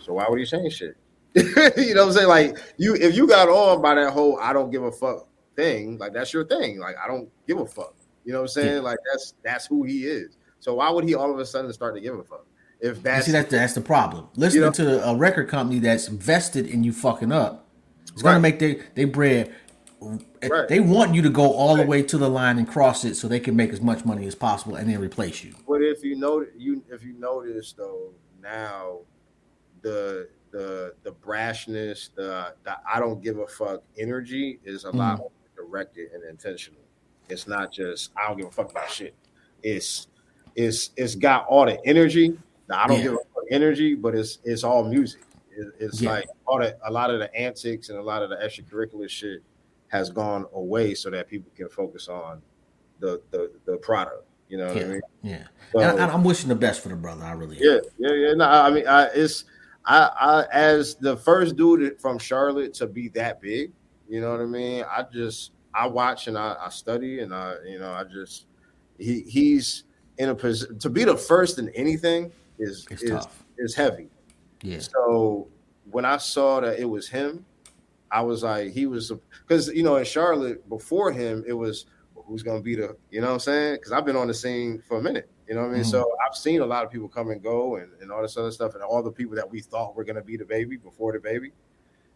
[0.00, 0.96] so why would he change shit
[1.76, 2.28] you know what I'm saying?
[2.28, 5.98] Like you if you got on by that whole I don't give a fuck thing
[5.98, 6.78] like that's your thing.
[6.78, 7.94] Like I don't give a fuck.
[8.24, 8.82] You know what I'm saying?
[8.82, 10.36] Like that's that's who he is.
[10.60, 12.46] So why would he all of a sudden start to give a fuck?
[12.80, 14.28] If You that's see that's the, that's the problem.
[14.36, 17.68] Listening You know- to a record company that's vested in you fucking up,
[18.12, 19.54] it's gonna make they they bread.
[20.00, 20.66] Right.
[20.68, 23.28] They want you to go all the way to the line and cross it so
[23.28, 25.54] they can make as much money as possible and then replace you.
[25.68, 28.98] But if you know you if you notice though now
[29.82, 34.94] the the the brashness the the I don't give a fuck energy is a mm.
[34.96, 36.80] lot more directed and intentional.
[37.28, 39.14] It's not just I don't give a fuck about shit.
[39.62, 40.08] It's
[40.54, 42.38] it's it's got all the energy.
[42.68, 43.04] The I don't Yeah.
[43.04, 45.22] give a fuck energy, but it's it's all music.
[45.50, 46.10] It, it's Yeah.
[46.10, 49.42] like all the a lot of the antics and a lot of the extracurricular shit
[49.88, 52.42] has gone away so that people can focus on
[53.00, 54.24] the the the product.
[54.48, 55.00] You know what I Yeah, mean?
[55.22, 55.44] yeah.
[55.72, 57.24] So- and, and I'm wishing the best for the brother.
[57.24, 57.62] I really am.
[57.62, 58.34] yeah, yeah, yeah.
[58.34, 59.44] No, I mean, I, it's
[59.84, 63.72] I, I as the first dude from Charlotte to be that big.
[64.08, 64.84] You know what I mean?
[64.90, 68.46] I just I watch and I, I study and I you know I just
[68.98, 69.84] he he's
[70.18, 73.44] in a position to be the first in anything is It's is tough.
[73.58, 74.08] is heavy.
[74.62, 74.78] Yeah.
[74.78, 75.48] So
[75.90, 77.44] when I saw that it was him,
[78.10, 79.12] I was like, he was
[79.46, 81.86] because you know in Charlotte before him it was
[82.26, 83.74] who's gonna be the you know what I'm saying?
[83.76, 85.82] Because I've been on the scene for a minute, you know what I mean.
[85.82, 85.90] Mhm.
[85.90, 88.50] So I've seen a lot of people come and go and, and all this other
[88.50, 91.52] stuff, and all the people that we thought were gonna be DaBaby before DaBaby.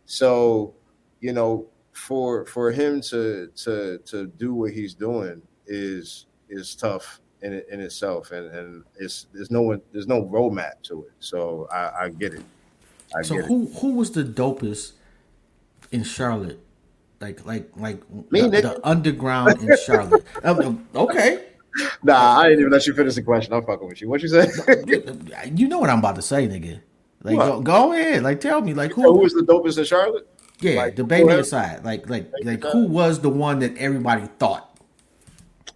[0.07, 0.75] So
[1.21, 7.21] you know, for for him to to to do what he's doing is is tough
[7.43, 11.13] in in itself, and and it's there's no one there's no roadmap to it.
[11.21, 12.43] So I, I get it.
[13.17, 13.49] I So get it.
[13.49, 14.93] who who was the dopest
[15.91, 16.61] in Charlotte?
[17.21, 20.25] Like like like Me, the, the underground in Charlotte.
[20.45, 21.47] Um, okay,
[22.03, 23.53] Nah, I didn't even let you finish the question.
[23.53, 24.09] I'm fucking with you.
[24.09, 24.49] What you say?
[25.55, 26.81] you know what I'm about to say, nigga.
[27.23, 29.19] Like go, go ahead, like tell me, like who who?
[29.19, 30.29] was the dopest in Charlotte?
[30.61, 34.79] yeah, like, DaBaby aside, like like like who was the one that everybody thought?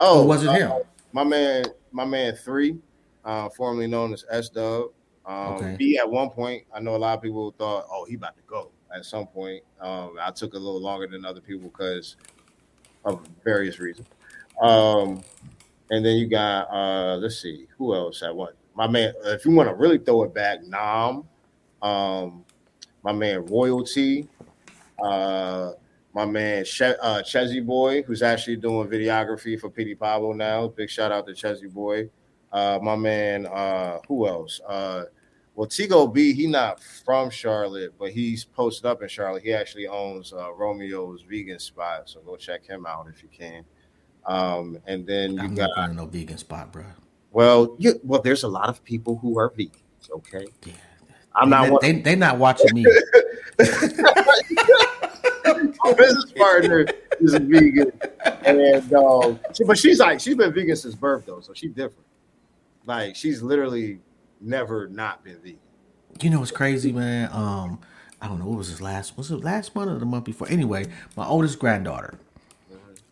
[0.01, 0.73] Oh, was it uh, him?
[1.13, 2.79] My man, my man, three,
[3.25, 4.91] uh, formerly known as S Dub.
[5.27, 5.77] Um, Okay.
[5.79, 8.43] B at one point, I know a lot of people thought, oh, he about to
[8.47, 8.71] go.
[8.95, 12.17] At some point, um, I took a little longer than other people because
[13.05, 14.09] of various reasons.
[14.61, 15.23] Um,
[15.91, 18.57] and then you got, uh, let's see, who else at what?
[18.75, 21.25] My man, if you want to really throw it back, Nam,
[21.83, 22.45] um,
[23.03, 24.29] my man Royalty,
[25.03, 25.73] uh,
[26.13, 30.69] my man she- uh, Chezzy Boy, who's actually doing videography for Petey Pablo now.
[30.69, 32.11] Big shout out to Chezzy Boy.
[32.53, 34.61] Uh, my man, uh, who else?
[35.61, 39.43] Well, Tigo B, he not from Charlotte, but he's posted up in Charlotte.
[39.43, 43.67] He actually owns uh, Romeo's vegan spot, so go check him out if you can.
[44.25, 46.87] Um, and then you I'm got not no vegan spot, bro.
[47.31, 50.11] well, you, well, there's a lot of people who are vegans.
[50.11, 50.73] Okay, Yeah.
[51.35, 51.79] I'm they, not one.
[51.83, 52.83] They they not watching me.
[53.59, 53.67] my
[55.93, 56.87] business partner
[57.21, 57.93] is a vegan,
[58.47, 62.07] and um, she- but she's like she's been vegan since birth though, so she's different.
[62.87, 64.01] Like she's literally
[64.41, 65.59] never not been vegan.
[66.21, 67.31] You know what's crazy, man?
[67.33, 67.81] Um,
[68.21, 70.49] I don't know what was his last was it last month or the month before?
[70.51, 72.19] Anyway, my oldest granddaughter,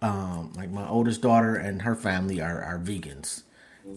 [0.02, 3.44] um, like my oldest daughter and her family are are vegans,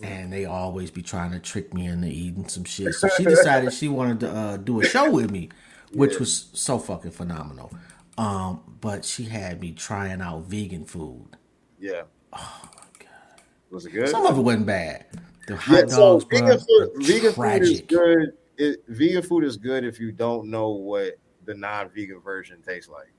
[0.02, 2.94] and they always be trying to trick me into eating some shit.
[2.94, 5.50] So she decided she wanted to uh, do a show with me,
[5.94, 7.74] which was so fucking phenomenal.
[8.18, 11.36] Um, but she had me trying out vegan food.
[11.80, 12.04] Yeah.
[12.32, 14.08] Oh my god, was it good?
[14.08, 15.06] Some of it wasn't bad.
[15.48, 18.34] The hot Yeah, dogs, so vegan food, vegan food is good.
[18.58, 23.12] It, vegan food is good if you don't know what the non-vegan version tastes like.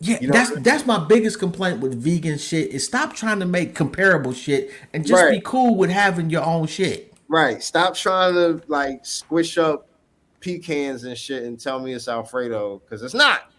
[0.00, 0.62] Yeah, You know that's I mean?
[0.62, 5.06] that's my biggest complaint with vegan shit is stop trying to make comparable shit and
[5.06, 7.14] just be cool with having your own shit.
[7.28, 7.62] Right.
[7.62, 9.88] Stop trying to like squish up
[10.40, 13.50] pecans and shit and tell me it's Alfredo because it's not.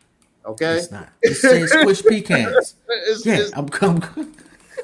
[0.46, 0.78] Okay.
[0.78, 1.10] It's not.
[1.24, 2.76] It says squish pecans.
[2.88, 4.36] It's, Yeah, it's, I'm, I'm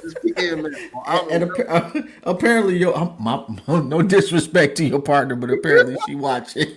[0.03, 0.75] it's pecan man.
[1.05, 2.03] I and know.
[2.23, 6.67] apparently yo, my, no disrespect to your partner, but apparently she watching.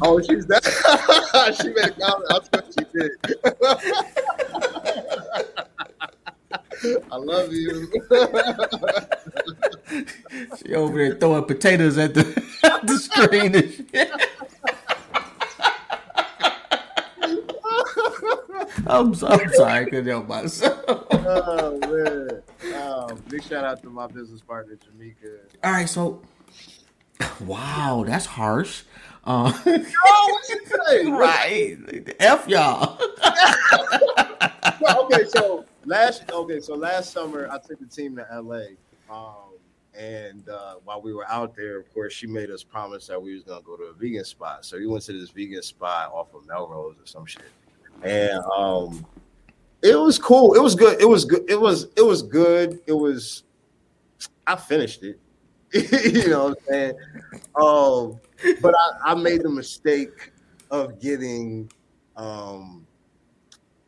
[0.00, 0.64] Oh, she's that.
[1.60, 2.28] she made a comment.
[2.28, 3.10] That's what she did.
[7.10, 7.88] I love you.
[10.58, 12.20] she over there throwing potatoes at the,
[12.64, 14.10] at the screen and shit.
[18.86, 20.84] I'm, so, I'm sorry, I couldn't help myself.
[20.88, 22.42] oh man.
[22.74, 25.38] Oh, big shout out to my business partner Jamaica.
[25.64, 26.22] All right, so
[27.40, 28.82] wow, that's harsh.
[29.24, 31.06] Uh, Oh, what you say?
[31.10, 32.98] right, f y'all.
[34.80, 38.62] Well, okay, so last okay, so last summer I took the team to LA.
[39.10, 39.52] Um,
[39.96, 43.34] and uh, while we were out there, of course, she made us promise that we
[43.34, 44.64] was gonna go to a vegan spot.
[44.64, 47.42] So we went to this vegan spot off of Melrose or some shit.
[48.02, 49.06] And um
[49.82, 50.54] it was cool.
[50.54, 51.00] It was good.
[51.00, 51.44] It was good.
[51.48, 52.80] It was it was good.
[52.86, 53.44] It was
[54.46, 55.18] I finished it.
[55.72, 56.94] you know what I'm saying?
[57.56, 58.20] Um,
[58.60, 60.32] but I, I made the mistake
[60.70, 61.70] of getting
[62.16, 62.86] um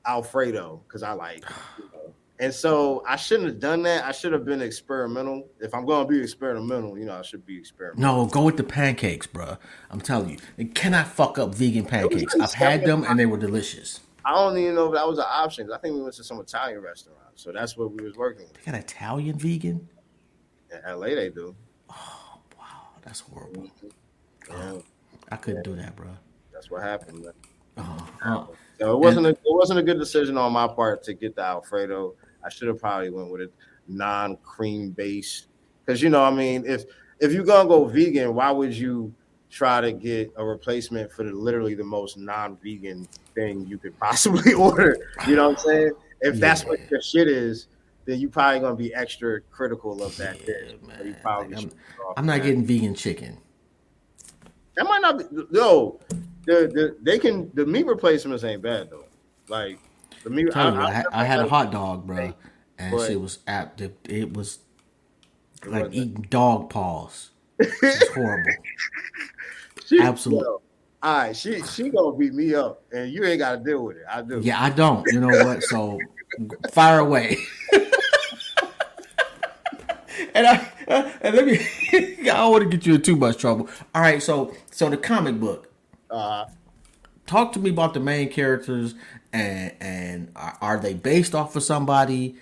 [0.06, 1.44] Alfredo because I like,
[1.78, 2.14] you know.
[2.40, 4.04] And so I shouldn't have done that.
[4.04, 5.48] I should have been experimental.
[5.60, 8.24] If I'm going to be experimental, you know, I should be experimental.
[8.24, 9.56] No, go with the pancakes, bruh.
[9.90, 12.34] I'm telling you, you cannot fuck up vegan pancakes.
[12.40, 14.00] I've had them and they were delicious.
[14.24, 15.70] I don't even know if that was an option.
[15.72, 18.64] I think we went to some Italian restaurant, so that's what we was working with.
[18.64, 19.88] They got Italian vegan.
[20.72, 21.54] In LA, they do.
[21.90, 23.68] Oh wow, that's horrible.
[24.48, 24.78] Yeah,
[25.30, 26.16] I couldn't do that, bruh.
[26.52, 27.22] that's what happened.
[27.22, 27.32] Man.
[27.76, 28.46] Oh, uh,
[28.78, 31.42] So it wasn't a, it wasn't a good decision on my part to get the
[31.42, 32.14] Alfredo.
[32.44, 33.50] I should have probably went with a
[33.88, 35.46] non cream base
[35.84, 36.84] because you know I mean if
[37.20, 39.14] if you're gonna go vegan, why would you
[39.50, 43.98] try to get a replacement for the literally the most non vegan thing you could
[43.98, 44.96] possibly order?
[45.26, 45.92] You know what I'm saying?
[46.20, 47.68] If that's what your shit is,
[48.04, 50.36] then you probably gonna be extra critical of that.
[50.46, 53.38] Yeah, you probably I'm- go off I'm not getting vegan chicken.
[54.76, 56.00] That might not be no.
[56.46, 59.04] The, the they can the meat replacements ain't bad though.
[59.48, 59.78] Like
[60.24, 60.50] the meat.
[60.50, 62.34] Tell you, I, I- had, I had a hot dog, bro,
[62.78, 63.80] and But- shit was apt.
[63.80, 64.58] It, it was
[65.66, 67.30] like eating dog paws.
[67.58, 68.50] It's horrible.
[69.86, 70.62] She, Absolute- yo,
[71.02, 73.98] all right, she she gonna beat me up, and you ain't got to deal with
[73.98, 74.04] it.
[74.10, 74.40] I do.
[74.42, 75.06] Yeah, I don't.
[75.12, 75.62] You know what?
[75.62, 75.98] So
[76.72, 77.36] fire away.
[80.34, 80.70] and I
[81.20, 81.58] and let me.
[81.92, 83.68] I don't want to get you in too much trouble.
[83.94, 85.70] All right, so so the comic book.
[86.10, 86.46] Uh,
[87.26, 88.94] Talk to me about the main characters
[89.32, 92.36] and and are, they based off of somebody?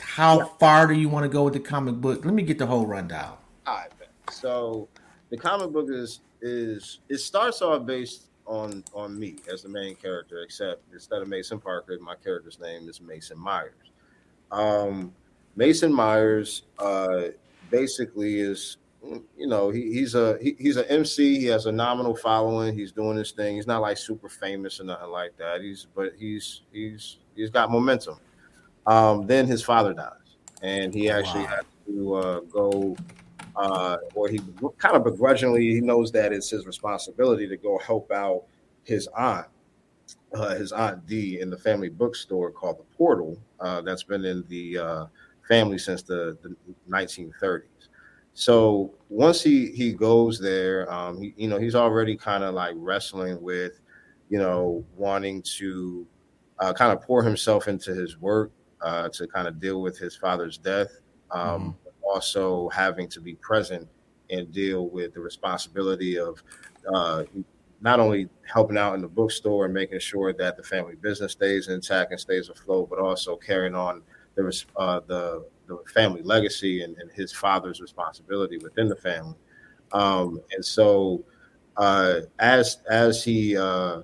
[0.00, 2.24] How far do you want to go with the comic book?
[2.24, 3.36] Let me get the whole rundown.
[3.66, 3.90] all right.
[4.30, 4.88] So
[5.30, 9.94] the comic book is is it starts off based on on me as the main
[9.94, 13.74] character, except instead of Mason Parker, my character's name is Mason Myers.
[14.50, 15.12] Um,
[15.56, 17.28] Mason Myers uh,
[17.70, 21.38] basically is you know he, he's a he, he's an MC.
[21.38, 22.74] He has a nominal following.
[22.76, 23.56] He's doing his thing.
[23.56, 25.62] He's not like super famous or nothing like that.
[25.62, 28.18] He's but he's he's he's got momentum.
[28.86, 31.48] Um, then his father dies, and he actually Wow.
[31.48, 32.96] had to uh, go,
[33.56, 34.40] uh, or he
[34.78, 38.44] kind of begrudgingly he knows that it's his responsibility to go help out
[38.84, 39.46] his aunt,
[40.34, 43.36] uh, his aunt D, in the family bookstore called the Portal.
[43.60, 45.06] Uh, that's been in the uh,
[45.46, 46.54] family since the, the
[46.88, 47.62] 1930s.
[48.34, 52.74] So once he he goes there, um, he, you know, he's already kind of like
[52.76, 53.80] wrestling with,
[54.28, 56.06] you know, wanting to
[56.58, 58.52] uh, kind of pour himself into his work
[58.82, 61.00] uh, to kind of deal with his father's death,
[61.30, 63.88] um, but also having to be present
[64.30, 66.42] and deal with the responsibility of
[66.94, 67.24] uh,
[67.80, 71.68] not only helping out in the bookstore and making sure that the family business stays
[71.68, 74.02] intact and stays afloat, but also carrying on
[74.34, 75.44] the uh, the,
[75.76, 79.36] the family legacy and, and his father's responsibility within the family.
[79.92, 81.24] Um, and so,
[81.76, 84.02] uh, as as he uh,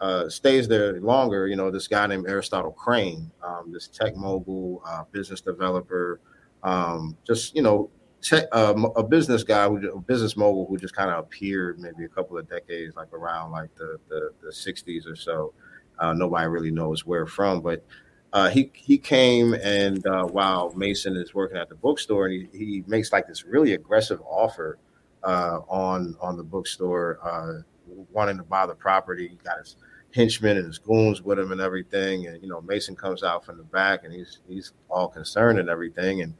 [0.00, 4.82] uh, stays there longer, you know, this guy named Aristotle Crane, um, this tech mogul,
[4.86, 6.20] uh, business developer,
[6.62, 7.90] um, just you know,
[8.20, 12.04] tech, uh, a business guy, who, a business mogul who just kind of appeared maybe
[12.04, 15.52] a couple of decades, like around like the the, the 60s or so.
[15.98, 17.84] Uh, nobody really knows where from, but
[18.32, 22.58] uh, he he came and uh, while Mason is working at the bookstore, and he,
[22.58, 24.78] he makes like this really aggressive offer
[25.22, 27.62] uh, on on the bookstore, uh,
[28.10, 29.28] wanting to buy the property.
[29.28, 29.76] He got his
[30.14, 32.26] henchmen and his goons with him and everything.
[32.26, 35.68] And you know, Mason comes out from the back and he's he's all concerned and
[35.68, 36.22] everything.
[36.22, 36.34] And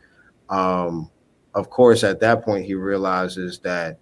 [0.49, 1.11] um,
[1.55, 3.99] of course, at that point, he realizes that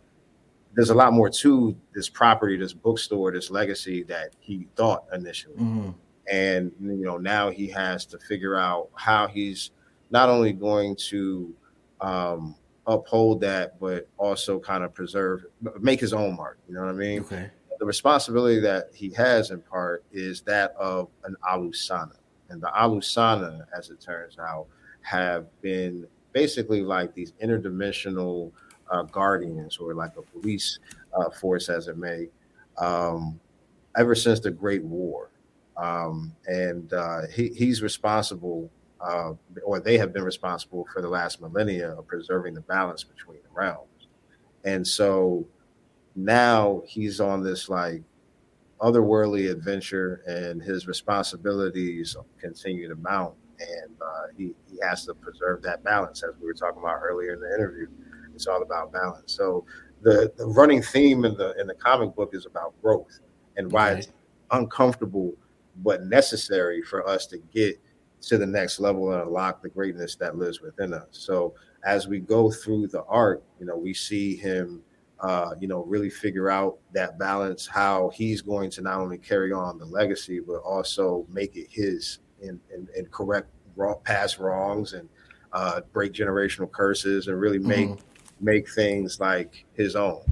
[0.75, 5.57] there's a lot more to this property, this bookstore, this legacy that he thought initially.
[5.57, 5.91] Mm-hmm.
[6.31, 9.73] And you know, now he has to figure out how he's
[10.11, 11.55] not only going to
[12.01, 12.55] um,
[12.87, 15.45] uphold that, but also kind of preserve,
[15.81, 16.59] make his own mark.
[16.69, 17.21] You know what I mean?
[17.21, 17.51] Okay.
[17.79, 22.17] The responsibility that he has in part is that of an Alusana.
[22.51, 24.67] And the Alusana, as it turns out,
[25.03, 28.53] have been basically like these interdimensional
[28.91, 30.79] uh, guardians or like a police
[31.17, 32.29] uh, force, as it may,
[32.79, 33.39] um,
[33.97, 35.30] ever since the Great War.
[35.81, 38.71] Um, and uh, he, he's responsible
[39.01, 39.33] uh,
[39.65, 43.49] or they have been responsible for the last millennia of preserving the balance between the
[43.53, 44.09] realms.
[44.65, 45.47] And so
[46.15, 48.03] now he's on this like
[48.81, 53.35] otherworldly adventure, and his responsibilities continue to mount.
[53.61, 57.35] And uh, he, he has to preserve that balance, as we were talking about earlier
[57.35, 57.89] in the interview.
[58.35, 59.35] It's all about balance.
[59.35, 59.67] So
[60.01, 63.21] the, the running theme in the in the comic book is about growth
[63.57, 64.09] and why it's
[64.51, 65.35] uncomfortable
[65.77, 67.81] but necessary for us to get
[68.23, 71.07] to the next level and unlock the greatness that lives within us.
[71.11, 71.55] So
[71.85, 74.83] as we go through the art, you know, we see him,
[75.21, 79.53] uh, you know, really figure out that balance, how he's going to not only carry
[79.53, 84.93] on the legacy, but also make it his and, and, and correct wrong, past wrongs
[84.93, 85.09] and
[85.53, 88.45] uh, break generational curses and really make mm-hmm.
[88.45, 90.23] make things like his own.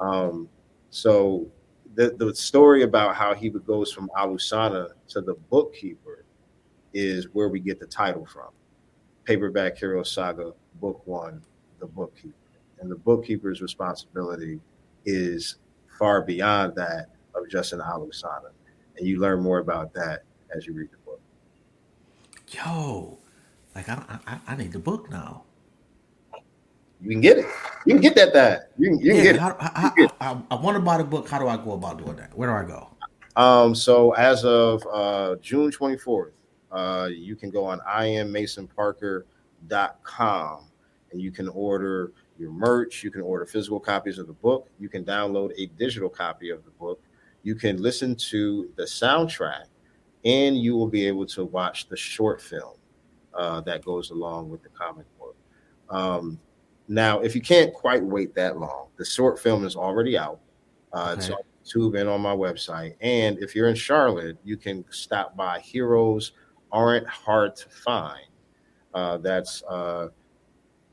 [0.00, 0.48] Um,
[0.90, 1.46] so
[1.94, 6.24] the the story about how he goes from Alusana to the bookkeeper
[6.92, 8.50] is where we get the title from.
[9.24, 11.42] Paperback Hero Saga, Book One,
[11.78, 12.34] The Bookkeeper.
[12.80, 14.60] And the bookkeeper's responsibility
[15.04, 15.56] is
[15.98, 18.50] far beyond that of just an Alusana.
[18.96, 20.24] And you learn more about that
[20.54, 21.20] as you read the book.
[22.50, 23.18] Yo,
[23.74, 25.44] like I, I, I need the book now.
[27.02, 27.46] You can get it.
[27.84, 28.32] You can get that.
[28.32, 29.56] That you can, you can yeah, get how, it.
[29.60, 31.28] I, I, I, want to buy the book.
[31.28, 32.32] How do I go about doing that?
[32.36, 32.90] Where do I go?
[33.34, 36.34] Um, so as of uh, June twenty fourth,
[36.70, 40.64] uh, you can go on iammasonparker.com
[41.10, 43.02] and you can order your merch.
[43.02, 44.68] You can order physical copies of the book.
[44.78, 47.02] You can download a digital copy of the book.
[47.42, 49.64] You can listen to the soundtrack,
[50.24, 52.76] and you will be able to watch the short film
[53.34, 55.34] uh, that goes along with the comic book.
[55.90, 56.38] Um,
[56.88, 60.40] now, if you can't quite wait that long, the short film is already out.
[60.92, 61.18] Uh, okay.
[61.18, 62.94] It's on YouTube and on my website.
[63.00, 66.32] And if you're in Charlotte, you can stop by Heroes
[66.72, 68.26] aren't hard to find.
[68.94, 70.08] Uh, that's uh,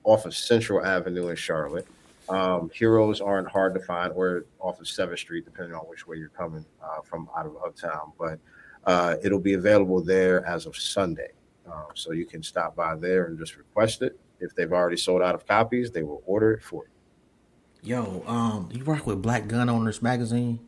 [0.04, 1.88] off of Central Avenue in Charlotte.
[2.28, 6.18] Um, heroes aren't hard to find, or off of Seventh Street, depending on which way
[6.18, 8.12] you're coming uh, from out of Uptown.
[8.20, 8.40] But
[8.86, 11.32] uh, it'll be available there as of Sunday,
[11.70, 14.20] uh, so you can stop by there and just request it.
[14.40, 17.96] If they've already sold out of copies, they will order it for you.
[17.96, 20.60] Yo, um, you rock with Black Gun Owners Magazine?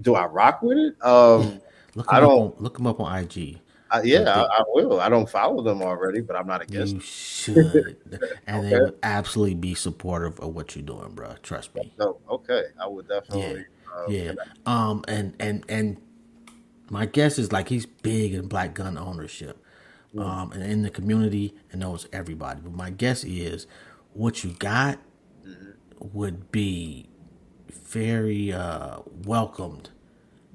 [0.00, 1.04] Do I rock with it?
[1.04, 1.60] Um,
[1.94, 3.58] Look I don't on, look them up on IG.
[3.90, 5.00] Uh, yeah, I, I, will.
[5.00, 6.94] I don't follow them already, but I'm not against.
[6.94, 7.96] You should,
[8.46, 8.70] and okay.
[8.70, 11.34] they would absolutely be supportive of what you're doing, bro.
[11.42, 11.92] Trust me.
[11.98, 13.66] No, okay, I would definitely.
[14.08, 14.32] Yeah, uh, yeah.
[14.64, 15.98] Um, and and and
[16.88, 19.61] my guess is like he's big in black gun ownership.
[20.18, 22.60] Um, and in the community and knows everybody.
[22.62, 23.66] But my guess is
[24.12, 24.98] what you got
[25.46, 25.70] mm-hmm.
[25.98, 27.08] would be
[27.70, 29.90] very uh welcomed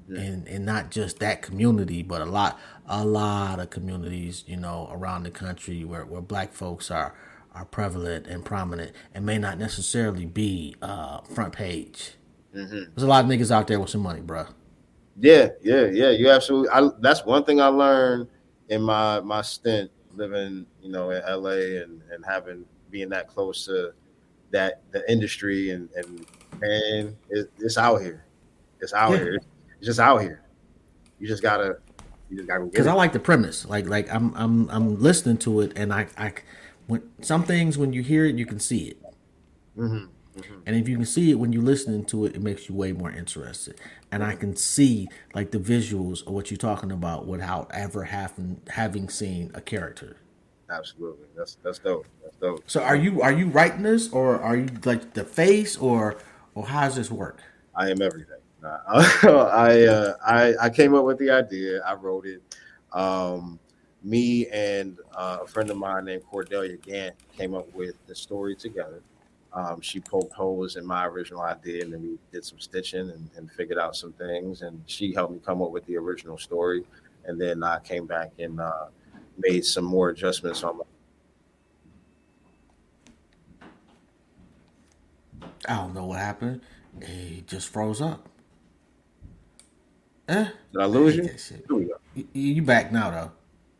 [0.08, 4.88] and and not just that community, but a lot a lot of communities, you know,
[4.90, 7.14] around the country where, where black folks are
[7.54, 12.12] are prevalent and prominent and may not necessarily be uh, front page.
[12.54, 12.84] Mm-hmm.
[12.94, 14.46] There's a lot of niggas out there with some money, bro.
[15.20, 16.10] Yeah, yeah, yeah.
[16.10, 16.70] You absolutely.
[16.70, 18.28] I, that's one thing I learned
[18.68, 23.64] in my my stint living, you know, in LA and and having being that close
[23.66, 23.92] to
[24.50, 26.26] that the industry and and
[26.60, 28.24] man, it, it's out here.
[28.80, 29.18] It's out yeah.
[29.18, 29.40] here.
[29.78, 30.42] It's just out here.
[31.18, 31.78] You just gotta.
[32.30, 32.64] You just gotta.
[32.64, 33.64] Because I like the premise.
[33.66, 36.34] Like like I'm I'm I'm listening to it, and I I
[36.86, 39.02] when some things when you hear it, you can see it.
[39.76, 40.06] Mm-hmm.
[40.38, 40.60] Mm-hmm.
[40.66, 42.92] And if you can see it when you're listening to it, it makes you way
[42.92, 43.80] more interested.
[44.10, 48.60] And I can see like the visuals of what you're talking about without ever having
[48.68, 50.16] having seen a character.
[50.70, 52.06] Absolutely, that's that's dope.
[52.22, 52.62] That's dope.
[52.66, 56.18] So are you are you writing this, or are you like the face, or
[56.54, 57.42] or how does this work?
[57.74, 58.34] I am everything.
[58.64, 61.80] I, uh, I I came up with the idea.
[61.82, 62.42] I wrote it.
[62.92, 63.58] Um,
[64.02, 68.54] me and uh, a friend of mine named Cordelia Gant came up with the story
[68.56, 69.02] together.
[69.58, 73.28] Um, she poked holes in my original idea, and then we did some stitching and,
[73.36, 74.62] and, figured out some things.
[74.62, 76.84] And she helped me come up with the original story,
[77.24, 78.86] and then I came back and uh,
[79.36, 80.84] made some more adjustments on my.
[85.68, 86.60] I don't know what happened.
[87.00, 88.28] It just froze up.
[90.28, 90.48] Eh?
[90.72, 91.28] Did I lose you?
[92.14, 93.32] You, you back now though.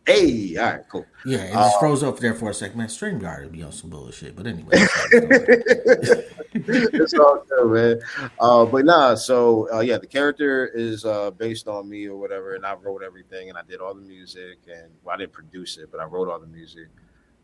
[0.08, 1.04] Hey, all right, cool.
[1.26, 2.78] Yeah, it just uh, froze up there for a second.
[2.78, 4.34] Man, StreamYard would be on some bullshit.
[4.34, 4.70] But anyway.
[6.54, 8.30] it's all good, man.
[8.40, 12.54] Uh, but nah, so uh, yeah, the character is uh, based on me or whatever,
[12.54, 15.76] and I wrote everything and I did all the music and well, I didn't produce
[15.76, 16.88] it, but I wrote all the music.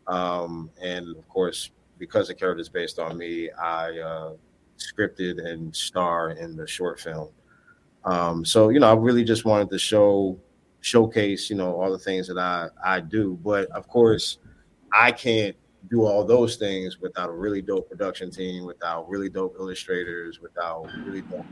[0.07, 4.33] Um, and of course, because the character is based on me, I uh,
[4.79, 7.29] scripted and star in the short film.
[8.05, 10.39] Um, so you know, I really just wanted to show
[10.85, 13.39] showcase, you know, all the things that I I do.
[13.43, 14.37] But of course,
[14.93, 15.55] I can't
[15.89, 20.87] do all those things without a really dope production team, without really dope illustrators, without
[21.03, 21.45] really dope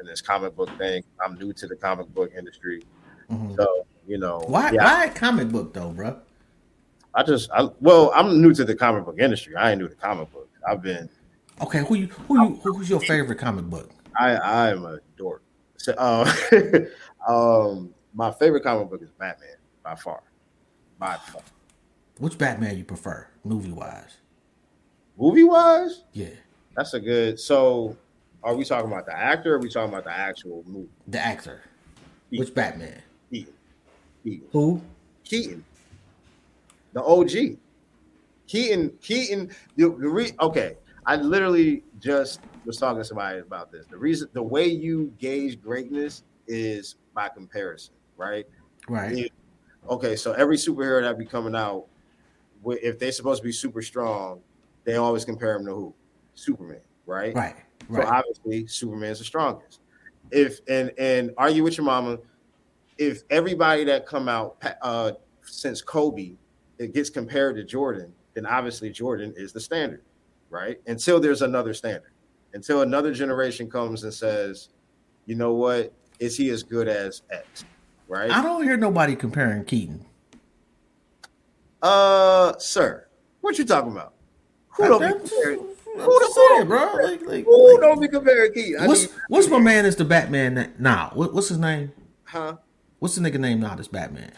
[0.00, 1.02] in this comic book thing.
[1.24, 2.84] I'm new to the comic book industry,
[3.28, 3.54] mm-hmm.
[3.56, 4.84] so you know why yeah.
[4.84, 6.16] why comic book though, bro?
[7.14, 9.56] I just I well, I'm new to the comic book industry.
[9.56, 10.56] I ain't new to comic books.
[10.68, 11.10] I've been
[11.62, 11.80] okay.
[11.80, 13.90] Who you who you who's your favorite comic book?
[14.16, 15.42] I I am a dork.
[15.78, 16.28] So, uh,
[17.28, 20.22] um, my favorite comic book is Batman by far.
[20.98, 21.42] By far.
[22.18, 24.16] Which Batman you prefer, movie wise?
[25.16, 26.04] Movie wise?
[26.12, 26.28] Yeah.
[26.76, 27.38] That's a good.
[27.38, 27.96] So,
[28.42, 29.54] are we talking about the actor?
[29.54, 30.88] or Are we talking about the actual movie?
[31.08, 31.62] The actor.
[32.30, 32.44] Keaton.
[32.44, 33.02] Which Batman?
[33.30, 33.54] Keaton.
[34.24, 34.48] Keaton.
[34.52, 34.82] Who?
[35.24, 35.64] Keaton.
[36.92, 37.58] The OG.
[38.46, 38.90] Keaton.
[39.00, 39.50] Keaton.
[39.76, 40.76] The, the re, okay.
[41.06, 43.86] I literally just was talking to somebody about this.
[43.86, 48.46] The reason, the way you gauge greatness is by comparison right?
[48.88, 49.16] Right.
[49.16, 49.30] If,
[49.88, 51.86] okay, so every superhero that be coming out,
[52.66, 54.40] if they're supposed to be super strong,
[54.84, 55.94] they always compare them to who?
[56.34, 57.34] Superman, right?
[57.34, 57.56] Right.
[57.88, 58.06] Right.
[58.06, 59.80] So obviously, Superman's the strongest.
[60.30, 62.18] If and and argue with your mama,
[62.98, 65.12] if everybody that come out uh,
[65.42, 66.36] since Kobe
[66.78, 70.02] it gets compared to Jordan, then obviously Jordan is the standard,
[70.50, 70.80] right?
[70.86, 72.12] Until there's another standard,
[72.52, 74.68] until another generation comes and says,
[75.26, 77.64] you know what, is he as good as X?
[78.08, 78.30] Right?
[78.30, 80.04] I don't hear nobody comparing Keaton.
[81.80, 83.06] Uh, sir,
[83.40, 84.14] what you talking about?
[84.70, 85.58] Who don't be comparing?
[85.58, 86.92] Who the saying, bro?
[87.02, 88.86] Like, like, who like, don't be comparing Keaton?
[88.86, 89.84] What's mean, what's my man?
[89.84, 91.10] Is the Batman now?
[91.14, 91.92] What, what's his name?
[92.24, 92.56] Huh?
[92.98, 93.74] What's the nigga name now?
[93.74, 94.32] This Batman.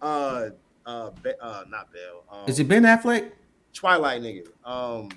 [0.00, 0.50] Uh,
[0.86, 2.24] uh, uh, not Bale.
[2.30, 3.30] Um, Is it Ben Affleck?
[3.72, 4.46] Twilight nigga.
[4.64, 5.10] Um,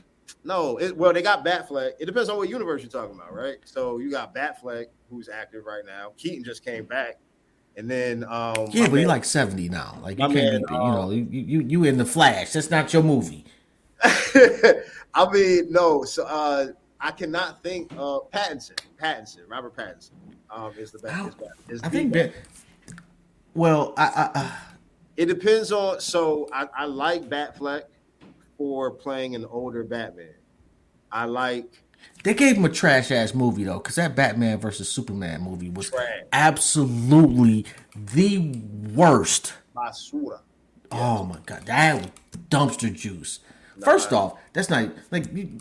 [0.43, 0.77] no.
[0.77, 1.91] It, well, they got Batfleck.
[1.99, 3.57] It depends on what universe you're talking about, right?
[3.65, 6.13] So you got Batfleck, who's active right now.
[6.17, 7.19] Keaton just came back.
[7.77, 9.97] And then um Yeah, but man, you like 70 now.
[10.01, 12.51] Like you can't man, be, you know, um, you, you you in the flash.
[12.53, 13.45] That's not your movie.
[14.03, 16.67] I mean, no, so uh
[16.99, 18.79] I cannot think uh Pattinson.
[18.99, 20.11] Pattinson, Robert Pattinson.
[20.49, 21.37] Um is the best.
[21.69, 22.33] Is, I think Ben,
[23.53, 24.57] well, I, I, I,
[25.15, 27.83] it depends on so I, I like Batfleck
[28.57, 30.33] for playing an older Batman.
[31.11, 31.83] I like
[32.23, 35.89] they gave him a trash ass movie though, because that Batman versus Superman movie was
[35.89, 36.23] trash.
[36.33, 38.39] absolutely the
[38.93, 39.53] worst.
[39.75, 40.39] Basura.
[40.91, 42.11] Oh my god, that was
[42.49, 43.39] dumpster juice.
[43.77, 43.85] Nah.
[43.85, 45.59] First off, that's not like you,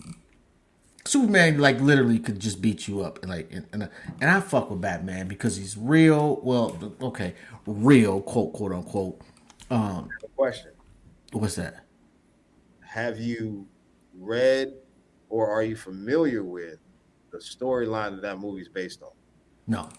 [1.05, 1.59] Superman.
[1.59, 3.89] Like literally could just beat you up, and like and, and,
[4.21, 6.41] and I fuck with Batman because he's real.
[6.43, 7.35] Well, okay,
[7.67, 9.21] real quote quote unquote.
[9.71, 10.73] Um, question.
[11.33, 11.85] What's that?
[12.81, 13.67] Have you
[14.15, 14.73] read
[15.37, 16.79] or are you familiar with
[17.31, 19.11] the storyline that that movie's based on?
[19.67, 19.91] No.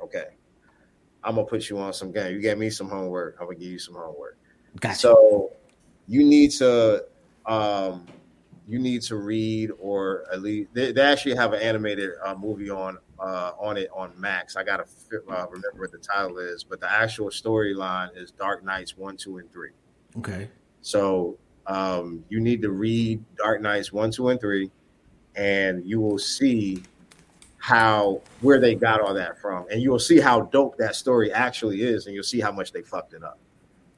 [0.00, 0.36] Okay.
[1.24, 2.32] I'm gonna put you on some game.
[2.32, 3.38] You gave me some homework.
[3.40, 4.38] I'm gonna give you some homework.
[4.78, 4.98] Gotcha.
[4.98, 5.50] So
[6.06, 7.04] you need to
[7.46, 8.06] um
[8.68, 12.70] you need to read or at least they, they actually have an animated uh, movie
[12.70, 14.54] on uh, on it on Max.
[14.54, 14.84] I gotta
[15.28, 19.38] uh, remember what the title is, but the actual storyline is Dark Knights one, two,
[19.38, 19.70] and three.
[20.18, 20.48] Okay.
[20.82, 21.36] So
[21.66, 24.70] um, you need to read Dark Knights one, two, and three,
[25.34, 26.82] and you will see
[27.58, 31.32] how where they got all that from, and you will see how dope that story
[31.32, 33.38] actually is, and you'll see how much they fucked it up.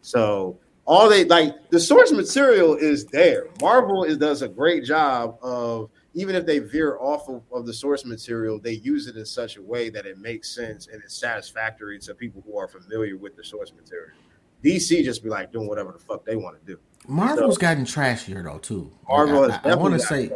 [0.01, 3.49] So all they like the source material is there.
[3.61, 7.73] Marvel is, does a great job of even if they veer off of, of, the
[7.73, 11.15] source material, they use it in such a way that it makes sense and it's
[11.15, 14.17] satisfactory to people who are familiar with the source material.
[14.65, 16.81] DC just be like doing whatever the fuck they want to do.
[17.09, 18.93] Marvel's so, gotten trashier though too.
[19.09, 20.31] Marvel I, I, I want to say,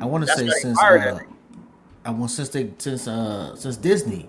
[0.00, 1.18] I want to say since uh,
[2.04, 4.28] I want since they since uh since Disney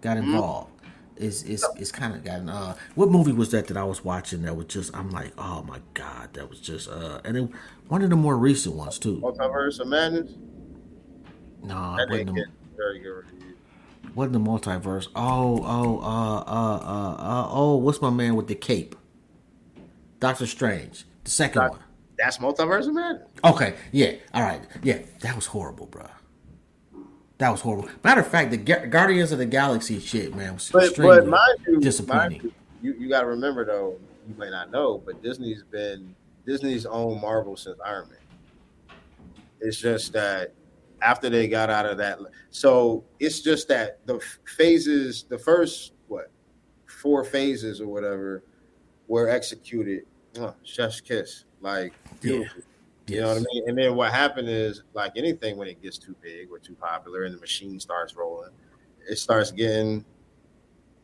[0.00, 0.32] got mm-hmm.
[0.32, 0.70] involved,
[1.16, 2.48] is is is kind of gotten.
[2.48, 4.96] Uh, what movie was that that I was watching that was just?
[4.96, 6.88] I'm like, oh my god, that was just.
[6.88, 7.52] Uh, and then
[7.88, 9.16] one of the more recent ones too.
[9.18, 10.32] Multiverse of Madness.
[11.62, 13.56] No, That wasn't didn't the, get very good reviews.
[14.14, 15.08] wasn't the multiverse.
[15.16, 18.94] Oh, oh, uh, uh, uh, uh, oh, what's my man with the cape?
[20.20, 21.80] Doctor Strange, the second Doc- one.
[22.18, 23.28] That's Multiverse of Madness.
[23.44, 26.06] Okay, yeah, all right, yeah, that was horrible, bro.
[27.38, 27.88] That was horrible.
[28.04, 31.28] Matter of fact, the Ga- Guardians of the Galaxy shit, man, was But extremely but
[31.28, 32.42] mind you, disappointing.
[32.42, 32.52] you,
[32.82, 33.96] you, you got to remember though.
[34.28, 36.14] You may not know, but Disney's been
[36.46, 38.18] Disney's own Marvel since Iron Man.
[39.62, 40.52] It's just that
[41.00, 42.18] after they got out of that,
[42.50, 44.20] so it's just that the
[44.58, 46.30] phases, the first what
[46.86, 48.44] four phases or whatever,
[49.08, 50.04] were executed.
[50.38, 52.44] Oh, chef's kiss, like Yeah.
[53.06, 53.68] You know what I mean?
[53.68, 57.24] And then what happened is, like anything, when it gets too big or too popular,
[57.24, 58.50] and the machine starts rolling,
[59.08, 60.04] it starts getting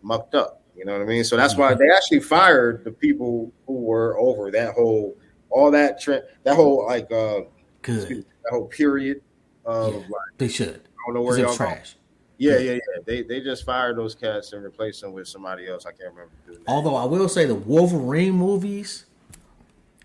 [0.03, 0.63] mucked up.
[0.77, 1.25] You know what I mean?
[1.25, 5.17] So that's why they actually fired the people who were over that whole,
[5.51, 7.41] all that trend, that whole like uh,
[7.83, 8.09] Good.
[8.09, 9.21] that whole period
[9.65, 9.99] of Yeah.
[10.01, 10.77] like They should.
[10.87, 11.97] I don't know where y'all trash.
[12.39, 12.79] Yeah, yeah, yeah.
[13.05, 15.87] They they just fired those cats and replaced them with somebody else.
[15.87, 16.33] I can't remember.
[16.69, 19.07] Although I will say the Wolverine movies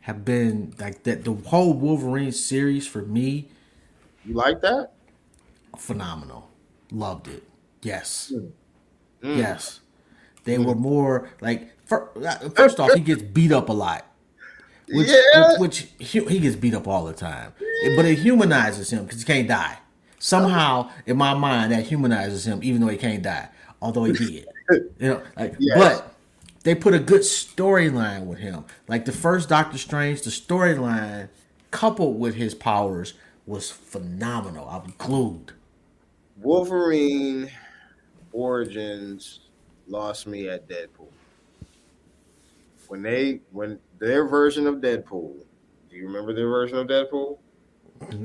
[0.01, 1.23] have been like that.
[1.23, 3.47] The whole Wolverine series for me,
[4.25, 4.91] You like that?
[5.77, 6.49] phenomenal.
[6.91, 7.43] Loved it.
[7.81, 8.31] Yes.
[8.35, 9.37] Mm.
[9.37, 9.79] Yes.
[10.43, 14.05] They were more like uh, first off, he gets beat up a lot.
[14.89, 15.51] Which, Yeah.
[15.51, 17.53] which, which he, he gets beat up all the time,
[17.95, 19.77] but it humanizes him because he can't die.
[20.19, 23.49] Somehow, in my mind, that humanizes him, even though he can't die.
[23.81, 24.47] Although he did,
[24.99, 25.77] you know, like, Yes.
[25.77, 26.10] but
[26.63, 28.65] they put a good storyline with him.
[28.87, 31.29] Like the first Doctor Strange, the storyline
[31.71, 33.13] coupled with his powers
[33.45, 34.67] was phenomenal.
[34.67, 35.53] I was glued.
[36.37, 37.49] Wolverine
[38.31, 39.41] Origins
[39.87, 41.09] lost me at Deadpool.
[42.87, 45.33] When they when their version of Deadpool,
[45.89, 47.37] do you remember their version of Deadpool?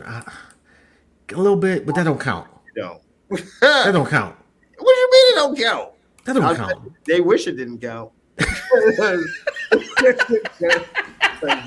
[0.04, 0.32] I-
[1.32, 2.48] a little bit, but that don't count.
[2.76, 3.00] No.
[3.60, 4.36] That don't count.
[4.78, 5.90] What do you mean it don't count?
[6.24, 6.92] That don't I'll count.
[7.06, 8.12] They wish it didn't count.
[8.38, 8.98] It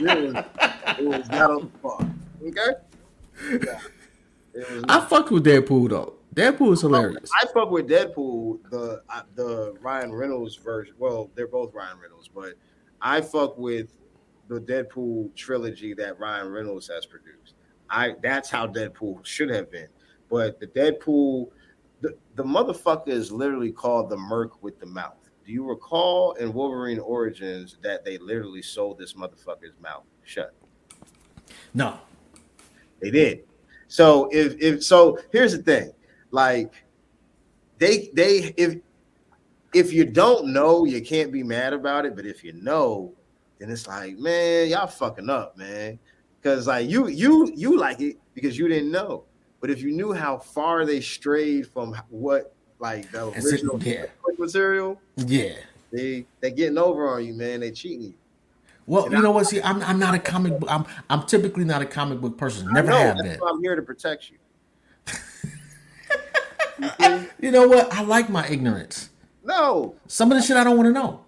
[0.02, 0.46] was,
[1.00, 2.06] it was not on fuck.
[2.48, 2.74] Okay?
[3.66, 3.80] Yeah.
[4.88, 6.16] I fucked with Deadpool though.
[6.36, 7.30] Deadpool is hilarious.
[7.42, 10.94] I fuck with Deadpool, the uh, the Ryan Reynolds version.
[10.98, 12.54] Well, they're both Ryan Reynolds, but
[13.02, 13.90] I fuck with
[14.48, 17.56] the Deadpool trilogy that Ryan Reynolds has produced.
[17.90, 19.88] I that's how Deadpool should have been.
[20.30, 21.50] But the Deadpool,
[22.02, 25.19] the, the motherfucker is literally called the Merc with the mouth.
[25.50, 30.54] Do you recall in Wolverine Origins that they literally sold this motherfucker's mouth shut?
[31.74, 31.98] No,
[33.02, 33.46] They did.
[33.88, 35.92] So if if so, here's the thing.
[36.30, 36.72] Like
[37.80, 38.76] they they if
[39.74, 42.16] if you don't know, you can't be mad about it.
[42.16, 43.12] But if you know,
[43.58, 45.98] then it's like, man, y'all fucking up, man.
[46.40, 49.24] Because like you you you like it because you didn't know.
[49.62, 53.84] But if you knew how far they strayed from what like the That's it, original
[53.84, 54.06] yeah.
[54.38, 55.54] material, yeah.
[55.92, 57.60] they they getting over on you, man.
[57.60, 58.14] They cheating you.
[58.86, 59.46] Well, you know what?
[59.46, 60.70] See, I'm I'm not a comic book.
[60.72, 62.72] I'm I'm typically not a comic book person.
[62.74, 63.40] Never I know, have been.
[63.48, 64.38] I'm here to protect you.
[67.42, 67.92] You know what?
[67.94, 69.10] I like my ignorance.
[69.44, 71.26] No, Some of the shit I don't want to know.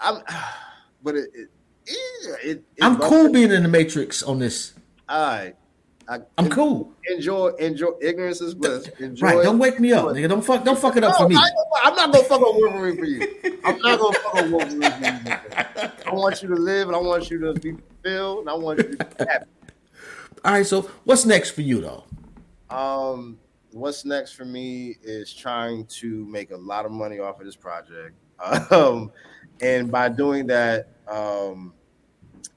[0.00, 0.22] I'm,
[1.02, 1.48] but it, it,
[1.86, 4.74] it, it I'm cool being in the Matrix on this.
[5.08, 5.56] All right,
[6.08, 6.92] I, I'm cool.
[7.10, 7.92] Enjoy, enjoy.
[8.00, 8.88] Ignorance is bliss.
[9.00, 9.26] Enjoy.
[9.26, 9.42] Right?
[9.42, 10.28] Don't wake me up, nigga.
[10.28, 10.64] Don't fuck.
[10.64, 11.34] Don't fuck it up for me.
[11.34, 11.40] No,
[11.82, 13.60] I, am not gonna fuck up Wolverine for you.
[13.64, 14.90] I'm not gonna fuck up Wolverine for you.
[14.90, 16.06] nigga.
[16.06, 18.78] I want you to live, and I want you to be fulfilled, and I want
[18.78, 19.46] you to be happy.
[20.44, 20.66] All right.
[20.66, 22.04] So what's next for you though?
[22.68, 23.38] Um,
[23.72, 27.56] what's next for me is trying to make a lot of money off of this
[27.56, 28.14] project.
[28.70, 29.12] Um,
[29.60, 31.72] and by doing that, um,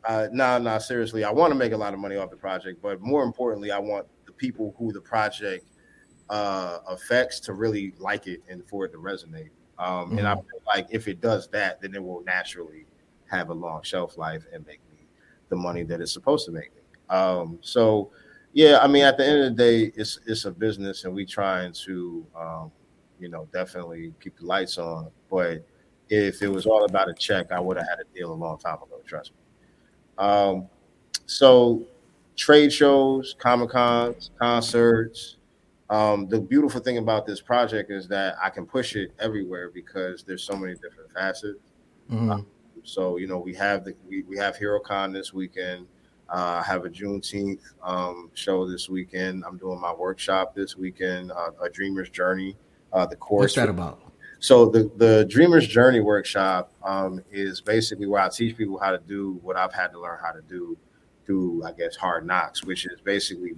[0.08, 2.82] uh, no, no, seriously, I want to make a lot of money off the project,
[2.82, 5.66] but more importantly, I want the people who the project
[6.30, 9.50] uh, affects to really like it and for it to resonate.
[9.80, 12.86] Um, And I feel like if it does that, then it will naturally
[13.30, 15.08] have a long shelf life and make me
[15.50, 16.82] the money that it's supposed to make me.
[17.10, 18.12] Um, so,
[18.54, 21.26] yeah, I mean, at the end of the day, it's it's a business, and we
[21.26, 22.72] trying to, um,
[23.20, 25.12] you know, definitely keep the lights on.
[25.30, 25.66] But
[26.10, 28.58] if it was all about a check, I would have had a deal a long
[28.58, 29.02] time ago.
[29.06, 29.38] Trust me.
[30.18, 30.68] Um,
[31.26, 31.86] so,
[32.36, 35.36] trade shows, comic cons, concerts.
[35.90, 40.24] Um, the beautiful thing about this project is that I can push it everywhere because
[40.24, 41.60] there's so many different facets.
[42.12, 42.46] Mhm.
[42.84, 45.88] So you know, we have the we, we have HeroesCon this weekend.
[46.30, 49.44] Uh, I have a Juneteenth um, show this weekend.
[49.46, 52.58] I'm doing my workshop this weekend, uh, a Dreamer's Journey.
[52.92, 54.02] Uh, the course What's that about?
[54.40, 59.00] So the the Dreamer's Journey workshop um, is basically where I teach people how to
[59.00, 60.78] do what I've had to learn how to do
[61.26, 63.54] through, I guess, hard knocks, which is basically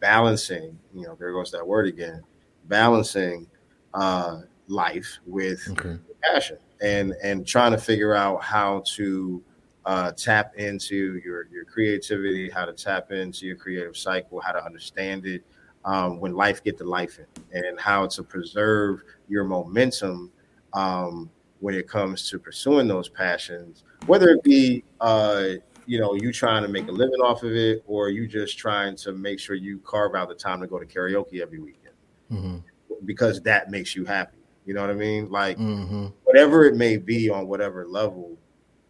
[0.00, 0.78] balancing.
[0.94, 2.22] You know, there goes that word again,
[2.64, 3.46] balancing
[3.94, 5.96] uh, life with Okay.
[6.22, 9.42] passion and and trying to figure out how to
[9.86, 14.64] uh, tap into your your creativity, how to tap into your creative cycle, how to
[14.64, 15.42] understand it
[15.84, 20.30] um, when life get to life in, and how to preserve your momentum
[20.72, 25.48] um, when it comes to pursuing those passions, whether it be uh,
[25.86, 28.96] you know you trying to make a living off of it, or you just trying
[28.96, 31.94] to make sure you carve out the time to go to karaoke every weekend
[32.30, 32.58] Mm-hmm.
[33.06, 34.38] because that makes you happy.
[34.64, 35.28] You know what I mean?
[35.30, 36.06] Like Mm-hmm.
[36.22, 38.38] whatever it may be on whatever level,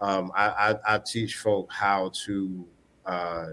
[0.03, 2.66] um, I, I, I teach folk how to
[3.07, 3.47] uh,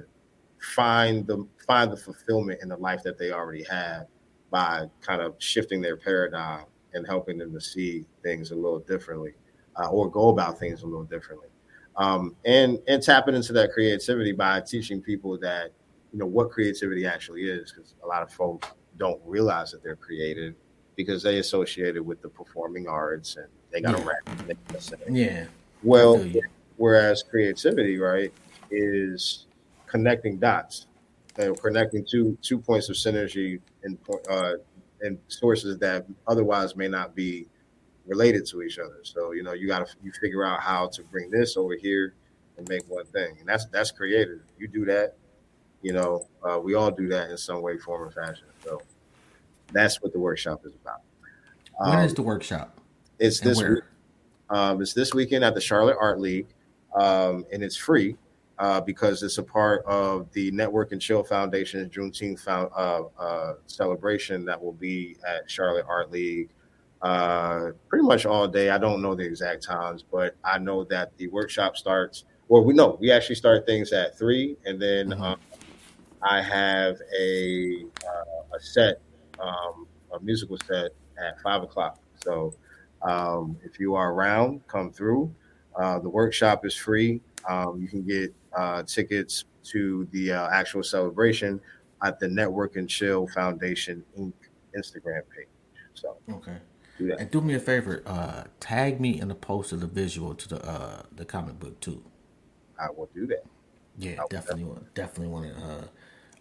[0.76, 4.05] find the find the fulfillment in the life that they already have
[4.51, 9.34] by kind of shifting their paradigm and helping them to see things a little differently
[9.78, 11.47] uh, or go about things a little differently.
[11.95, 15.72] Um, and and tapping into that creativity by teaching people that
[16.13, 19.95] you know what creativity actually is because a lot of folks don't realize that they're
[19.95, 20.55] creative
[20.95, 24.05] because they associate it with the performing arts and they got to Yeah.
[24.07, 24.97] rap and they gotta sing.
[25.15, 25.45] Yeah.
[25.84, 26.41] Well, I feel you.
[26.78, 28.32] whereas creativity, right,
[28.72, 29.46] is
[29.88, 30.88] connecting dots,
[31.39, 33.97] uh, connecting two two points of synergy and
[34.29, 34.53] uh,
[35.01, 37.47] and sources that otherwise may not be
[38.05, 38.99] related to each other.
[39.03, 42.13] So you know, you got to you figure out how to bring this over here
[42.57, 44.41] and make one thing, and that's that's creative.
[44.57, 45.15] You do that,
[45.81, 48.47] you know, uh, we all do that in some way, form, or fashion.
[48.63, 48.81] So
[49.71, 51.01] that's what the workshop is about.
[51.77, 52.79] When Um, is the workshop?
[53.19, 53.81] it's And this?
[54.49, 56.47] Um, it's this weekend at the Charlotte Art League,
[56.95, 58.15] um, and it's free
[58.60, 63.53] uh, because it's a part of the Network and Chill Foundation's Juneteenth found, uh, uh,
[63.68, 66.49] celebration that will be at Charlotte Art League
[67.01, 68.70] uh, pretty much all day.
[68.72, 72.24] I don't know the exact times, but I know that the workshop starts.
[72.47, 75.22] Well, we know we actually start things at three, and then Mhm.
[75.22, 75.39] um,
[76.24, 79.01] I have a uh, a set,
[79.39, 81.99] um, a musical set at five o'clock.
[82.16, 82.55] So
[83.03, 85.32] um, if you are around, come through.
[85.76, 87.22] Uh, the workshop is free.
[87.47, 91.59] Um, you can get uh, tickets to the uh, actual celebration
[92.03, 94.33] at the Network and Chill Foundation Inc.
[94.77, 95.47] Instagram page.
[95.93, 96.57] So Okay.
[96.97, 97.15] do.
[97.17, 100.47] And do me a favor, uh, tag me in the post of the visual to
[100.49, 102.03] the uh the comic book too.
[102.79, 103.43] I will do that.
[103.97, 105.87] Yeah, definitely want definitely want to uh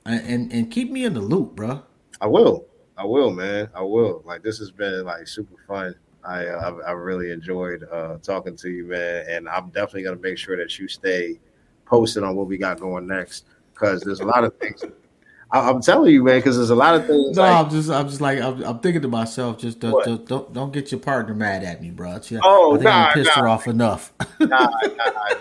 [0.05, 1.83] and, and and keep me in the loop, bro.
[2.21, 2.67] I will.
[2.97, 3.69] I will, man.
[3.75, 4.23] I will.
[4.25, 5.95] Like this has been like super fun.
[6.27, 10.39] I I've, I really enjoyed uh, talking to you, man, and I'm definitely gonna make
[10.39, 11.39] sure that you stay
[11.85, 14.83] posted on what we got going next because there's a lot of things.
[15.51, 17.37] I, I'm telling you, man, because there's a lot of things.
[17.37, 20.27] No, like, I'm just I'm just like I'm, I'm thinking to myself, just don't, don't
[20.27, 22.21] don't don't get your partner mad at me, bro.
[22.21, 24.13] She- Oh, I think I nah, pissed her off enough.
[24.41, 24.69] nah, nah,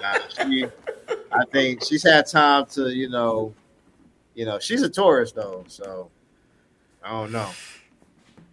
[0.02, 0.18] nah.
[0.30, 0.68] She,
[1.32, 3.54] I think she's had time to, you know,
[4.36, 6.12] you know, she's a Taurus though, so
[7.04, 7.50] I don't know.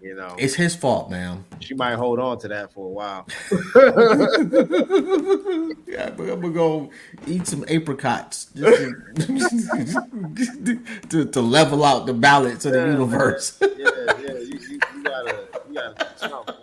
[0.02, 1.44] You know, it's his fault, man.
[1.60, 3.26] she might hold on to that for a while.
[5.86, 6.90] yeah, but I'm gonna go
[7.26, 8.82] eat some apricots just
[9.28, 10.78] to,
[11.08, 13.58] to, to level out the balance of the Yeah, universe.
[13.60, 14.38] yeah, yeah.
[14.38, 16.54] You, you, you gotta, you gotta something.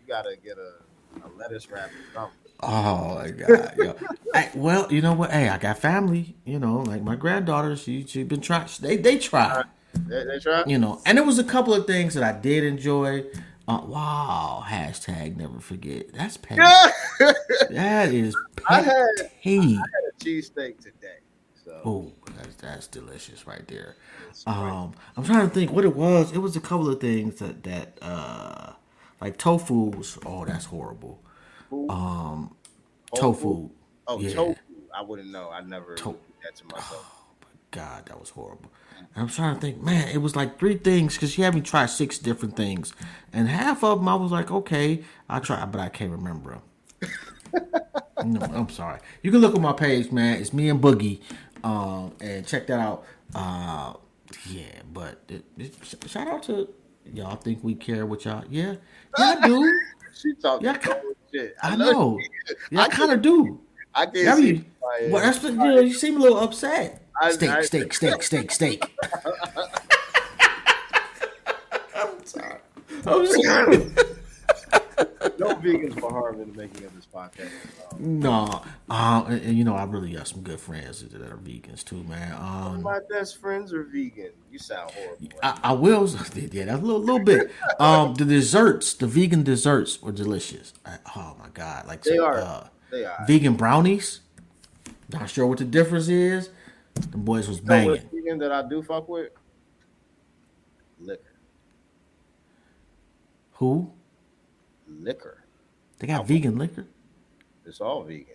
[0.00, 0.72] You gotta get a,
[1.24, 2.34] a lettuce wrap or something.
[2.60, 3.74] Oh my god!
[3.78, 3.94] Yo.
[4.34, 5.30] Hey, well, you know what?
[5.30, 6.34] Hey, I got family.
[6.44, 7.76] You know, like my granddaughter.
[7.76, 8.66] She she been trying.
[8.80, 9.62] They they try.
[9.94, 10.64] They, they try.
[10.66, 13.24] You know, and there was a couple of things that I did enjoy.
[13.66, 14.64] Uh, wow!
[14.66, 16.12] Hashtag never forget.
[16.14, 16.62] That's petty.
[17.70, 18.34] That is
[18.68, 19.74] I had- petty.
[19.74, 21.18] had a cheesesteak today.
[21.64, 23.96] So Oh, that's that's delicious right there.
[24.46, 26.32] Um, I'm trying to think what it was.
[26.32, 28.72] It was a couple of things that that uh,
[29.20, 30.18] like tofu was.
[30.24, 31.20] Oh, that's horrible.
[31.70, 32.54] Um,
[33.14, 33.68] tofu.
[34.06, 34.32] oh, yeah.
[34.32, 34.54] tofu.
[34.94, 35.50] I wouldn't know.
[35.50, 37.04] I never To- that to myself.
[37.44, 38.70] oh God, that was horrible.
[39.16, 41.86] I'm trying to think, man, it was like three things because she had me try
[41.86, 42.92] six different things,
[43.32, 46.62] and half of them I was like, okay, I'll try, but I can't remember 'em.
[48.22, 49.00] no, I'm sorry.
[49.22, 50.40] You can look at my page, man.
[50.40, 51.20] It's me and Boogie,
[51.64, 53.04] um, and check that out.
[53.34, 53.94] Uh,
[54.48, 55.74] yeah, but it, it,
[56.06, 56.68] shout out to
[57.12, 57.36] y'all.
[57.36, 58.44] Think we care what y'all?
[58.50, 58.76] Yeah,
[59.16, 59.80] yeah, I do.
[60.12, 61.00] She talking Yeah, I
[61.32, 61.54] shit.
[61.62, 62.18] I love know.
[62.70, 63.60] Yeah, I I kind of do.
[63.94, 64.64] I can Yeah, see.
[65.04, 65.80] well, that's what, you know.
[65.80, 67.07] You seem a little upset.
[67.20, 68.94] I- Steak, I- steak, steak, steak, steak.
[71.94, 72.58] I'm sorry.
[73.06, 73.90] I'm sorry.
[75.38, 77.50] no vegans were harmed in the making of this podcast.
[77.92, 81.36] Um, No, um, and, and you know I really got some good friends that are
[81.36, 82.32] vegans too, man.
[82.34, 84.30] All Um, my best friends are vegan.
[84.50, 85.28] You sound horrible.
[85.42, 87.50] I, I will, yeah, that's a little, little bit.
[87.78, 90.72] Um, the desserts, the vegan desserts were delicious.
[90.84, 92.38] I, oh my god, like They some, are.
[92.38, 93.24] uh, They are.
[93.26, 94.20] vegan brownies.
[95.12, 96.50] Not sure what the difference is.
[97.00, 98.08] The boys was You know banging.
[98.12, 99.30] vegan that I do fuck with?
[101.00, 101.22] Liquor.
[103.54, 103.90] Who?
[104.88, 105.44] Liquor.
[105.98, 106.86] They got vegan liquor.
[107.66, 108.34] It's all vegan.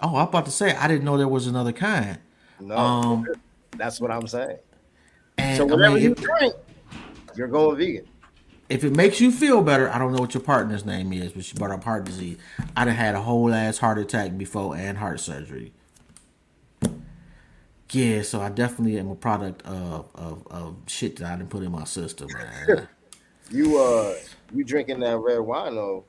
[0.00, 2.18] Oh, I'm about to say I didn't know there was another kind.
[2.60, 3.26] No, Um,
[3.76, 4.58] that's what I'm saying.
[5.38, 6.54] And So I whatever mean, you if, drink,
[7.36, 8.06] you're going vegan.
[8.68, 11.44] if it makes you feel better, I don't know what your partner's name is, but
[11.44, 12.38] she brought up heart disease.
[12.76, 15.72] I'd have had a whole ass heart attack before and heart surgery.
[17.90, 21.62] Yeah, so I definitely am a product of of, of shit that I didn't put
[21.62, 22.88] in my system, man.
[23.50, 24.14] You uh,
[24.54, 26.04] you drinking that red wine though?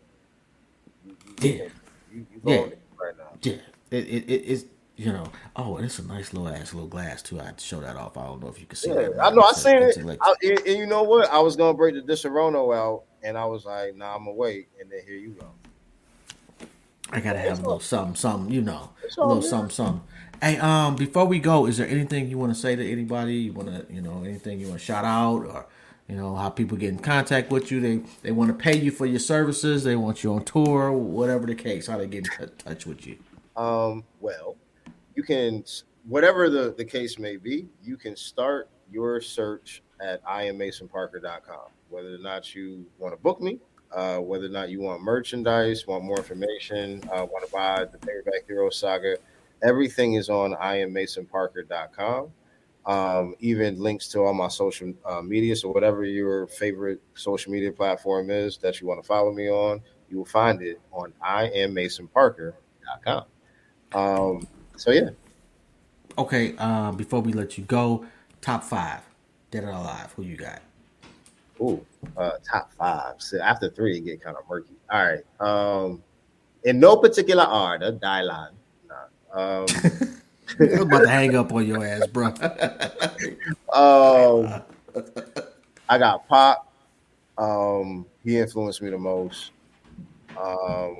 [1.41, 1.67] yeah,
[2.11, 2.53] You, you Yeah.
[2.55, 3.29] it right now?
[3.41, 3.53] yeah.
[3.91, 4.65] It, it, it it's
[4.97, 5.31] you know.
[5.55, 7.39] Oh, and it's a nice little ass little glass too.
[7.39, 8.17] I had to show that off.
[8.17, 9.23] I don't know if you can see Yeah, that.
[9.23, 9.41] I know.
[9.43, 10.05] I It's a- seen it's it.
[10.05, 11.29] a- I, and, and you know what?
[11.31, 14.67] I was gonna break the Disaronno out, and I was like, "Nah, I'm gonna wait."
[14.81, 15.47] And then here you go.
[17.11, 19.49] I gotta have a little something, something, you know, a little good.
[19.49, 20.01] something, something.
[20.41, 23.35] Hey, um, before we go, is there anything you want to say to anybody?
[23.35, 25.65] You want to, you know, anything you want to shout out, or
[26.07, 27.81] you know, how people get in contact with you?
[27.81, 29.83] They they want to pay you for your services.
[29.83, 31.87] They want you on tour, whatever the case.
[31.87, 33.17] How they get in t- touch with you?
[33.57, 34.55] Um, well,
[35.15, 35.65] you can
[36.07, 41.67] whatever the the case may be, you can start your search at iammasonparker.com.
[41.89, 43.59] Whether or not you want to book me,
[43.91, 47.97] uh, whether or not you want merchandise, want more information, uh, want to buy the
[47.97, 49.17] Paperback Hero Saga,
[49.61, 52.31] everything is on iammasonparker.com.
[52.85, 55.55] Um, even links to all my social uh, media.
[55.55, 59.81] So whatever your favorite social media platform is that you want to follow me on,
[60.09, 63.23] you will find it on iammasonparker.com.
[63.93, 65.09] Um, so yeah,
[66.17, 68.05] Okay, uh, before we let you go,
[68.41, 69.01] top five,
[69.51, 70.11] dead or alive.
[70.17, 70.61] Who you got?
[71.61, 71.85] ooh,
[72.17, 73.15] uh, top five.
[73.19, 74.73] So after three, it get kind of murky.
[74.91, 75.23] All right.
[75.39, 76.01] Um,
[76.63, 78.49] in no particular order, Dylan.
[79.33, 79.65] Um,
[80.59, 82.27] I was about to hang up on your ass, bro.
[83.73, 84.63] um,
[85.87, 86.73] I got Pop.
[87.37, 89.51] Um, he influenced me the most.
[90.37, 90.99] Um,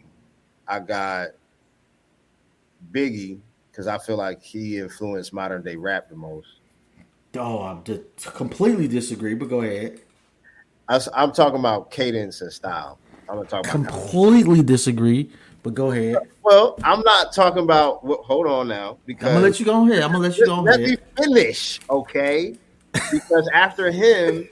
[0.67, 1.29] I got
[2.91, 3.39] Biggie
[3.71, 6.47] because I feel like he influenced modern day rap the most.
[7.37, 9.33] oh, I di- completely disagree.
[9.33, 10.01] But go ahead.
[10.87, 12.99] I, am talking about cadence and style.
[13.29, 13.71] I'm gonna talk about.
[13.71, 15.31] Completely disagree.
[15.61, 16.17] But go ahead.
[16.43, 18.03] Well, I'm not talking about.
[18.03, 20.01] Well, hold on now, because I'm gonna let you go ahead.
[20.03, 20.71] I'm gonna let you go here.
[20.71, 21.01] let me ahead.
[21.17, 22.55] finish, okay?
[23.11, 24.47] Because after him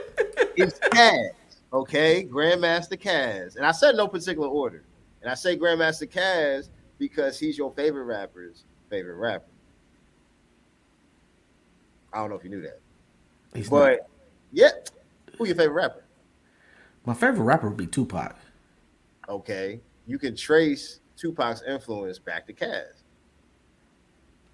[0.56, 1.30] is Caz,
[1.72, 2.24] okay?
[2.24, 4.82] Grandmaster Caz, and I said no particular order,
[5.22, 9.44] and I say Grandmaster Caz because he's your favorite rapper's favorite rapper.
[12.12, 12.80] I don't know if you knew that,
[13.54, 13.98] He's but not-
[14.52, 14.70] yeah,
[15.36, 16.02] who your favorite rapper?
[17.04, 18.34] my favorite rapper would be Tupac.
[19.28, 22.84] Okay, you can trace Tupac's influence back to Caz.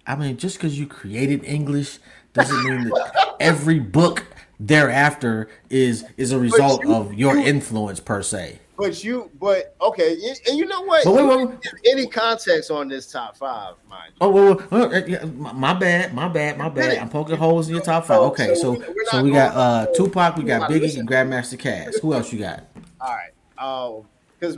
[0.05, 1.99] I mean, just because you created English
[2.33, 4.25] doesn't mean that every book
[4.59, 8.59] thereafter is is a result you- of your you- influence per se.
[8.75, 10.13] But you, but okay,
[10.47, 11.03] and- you know what?
[11.05, 11.59] But wait, wait, wait.
[11.85, 14.17] Any context on this top five, mind you?
[14.19, 16.97] Oh, well, well, uh, yeah, my bad, my bad, my bad.
[16.97, 18.19] I'm poking holes in your top five.
[18.19, 21.99] Okay, so so we- so we got uh Tupac, we got Biggie, and Grandmaster Caz.
[22.01, 22.65] Who else you got?
[22.99, 24.07] All right, um,
[24.39, 24.57] because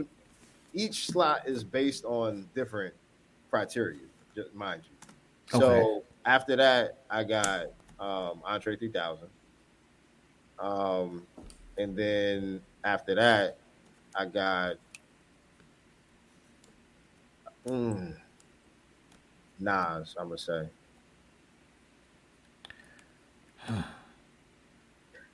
[0.76, 2.94] each slot is based on different
[3.50, 3.98] criteria,
[4.34, 4.90] just mind you.
[5.58, 7.68] So after that, I got
[7.98, 9.26] um, Andre 3000,
[10.58, 11.26] um,
[11.78, 13.56] and then after that,
[14.14, 14.76] I got
[17.66, 18.14] mm,
[19.58, 20.14] Nas.
[20.18, 20.68] I'm gonna say.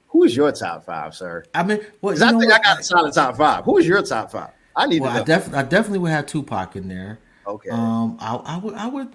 [0.08, 1.44] Who is your top five, sir?
[1.54, 2.52] I mean, well, I think what?
[2.52, 3.64] I got a solid top five.
[3.64, 4.50] Who is your top five?
[4.76, 5.24] I need Well, to I, know.
[5.24, 7.18] def- I definitely would have Tupac in there.
[7.46, 7.70] okay.
[7.70, 9.08] Um, I, I would, I would,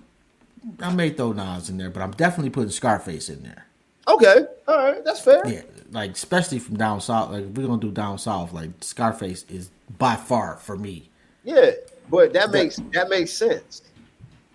[0.82, 3.66] I may throw Nas in there, but I'm definitely putting Scarface in there.
[4.08, 4.45] okay.
[4.68, 5.03] All right.
[5.05, 5.41] That's fair.
[5.47, 7.32] Yeah, like especially from down south.
[7.32, 11.10] Like if we're gonna do down south, like Scarface is by far for me.
[11.43, 11.72] Yeah.
[12.10, 13.82] But that makes that makes sense.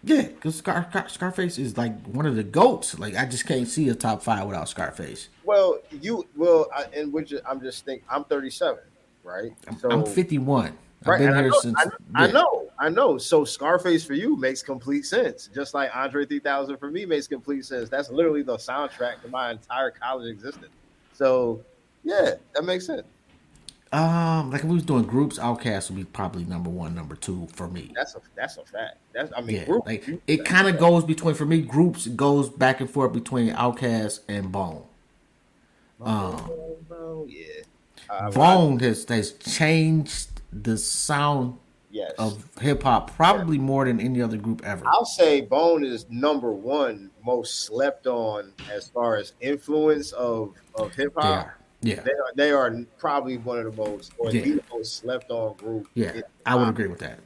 [0.04, 2.98] Yeah, because Scar- Scar- Scarface is like one of the goats.
[2.98, 5.28] Like I just can't see a top five without Scarface.
[5.44, 8.80] Well, you well, I, and which I'm just think I'm 37,
[9.24, 9.52] right?
[9.80, 10.76] So I'm 51.
[11.02, 11.78] I've right, been and I know, since.
[11.78, 12.32] I, I yeah.
[12.32, 13.18] know, I know.
[13.18, 17.64] So Scarface for you makes complete sense, just like Andre 3000 for me makes complete
[17.64, 17.88] sense.
[17.88, 20.70] That's literally the soundtrack to my entire college existence.
[21.12, 21.60] So
[22.04, 23.02] yeah, that makes sense.
[23.92, 27.46] Um, like if we was doing groups, Outkast would be probably number one, number two
[27.52, 27.90] for me.
[27.94, 28.96] That's a that's a fact.
[29.12, 31.60] That's I mean, Yeah, group, like you- it kind of goes between for me.
[31.60, 34.84] Groups goes back and forth between Outkast and Bone.
[36.00, 37.62] Oh, no, yeah.
[38.08, 41.58] Uh, Bone has has changed the sound
[41.90, 42.12] yes.
[42.18, 44.84] of hip hop probably more than any other group ever.
[44.86, 50.94] I'll say Bone is number one most slept on as far as influence of of
[50.94, 51.24] hip hop.
[51.46, 51.58] are.
[51.84, 54.42] Yeah, They are, they are probably one of the most or Yeah.
[54.42, 55.88] the most slept on group.
[55.94, 57.18] yeah, I would agree with that.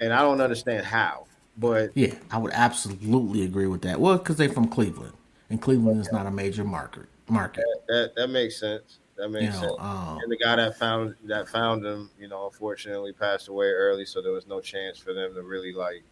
[0.00, 1.26] And I don't understand how,
[1.58, 4.00] but Yeah, I would absolutely agree with that.
[4.00, 5.12] Well, because they're from Cleveland,
[5.50, 7.04] and Cleveland is not a major market.
[7.28, 7.64] Market.
[7.88, 8.98] that that makes sense.
[9.20, 9.80] That makes You know, sense.
[9.80, 14.04] um, and the guy that found that found him, you know, unfortunately passed away early,
[14.06, 16.02] so there was no chance for them to really like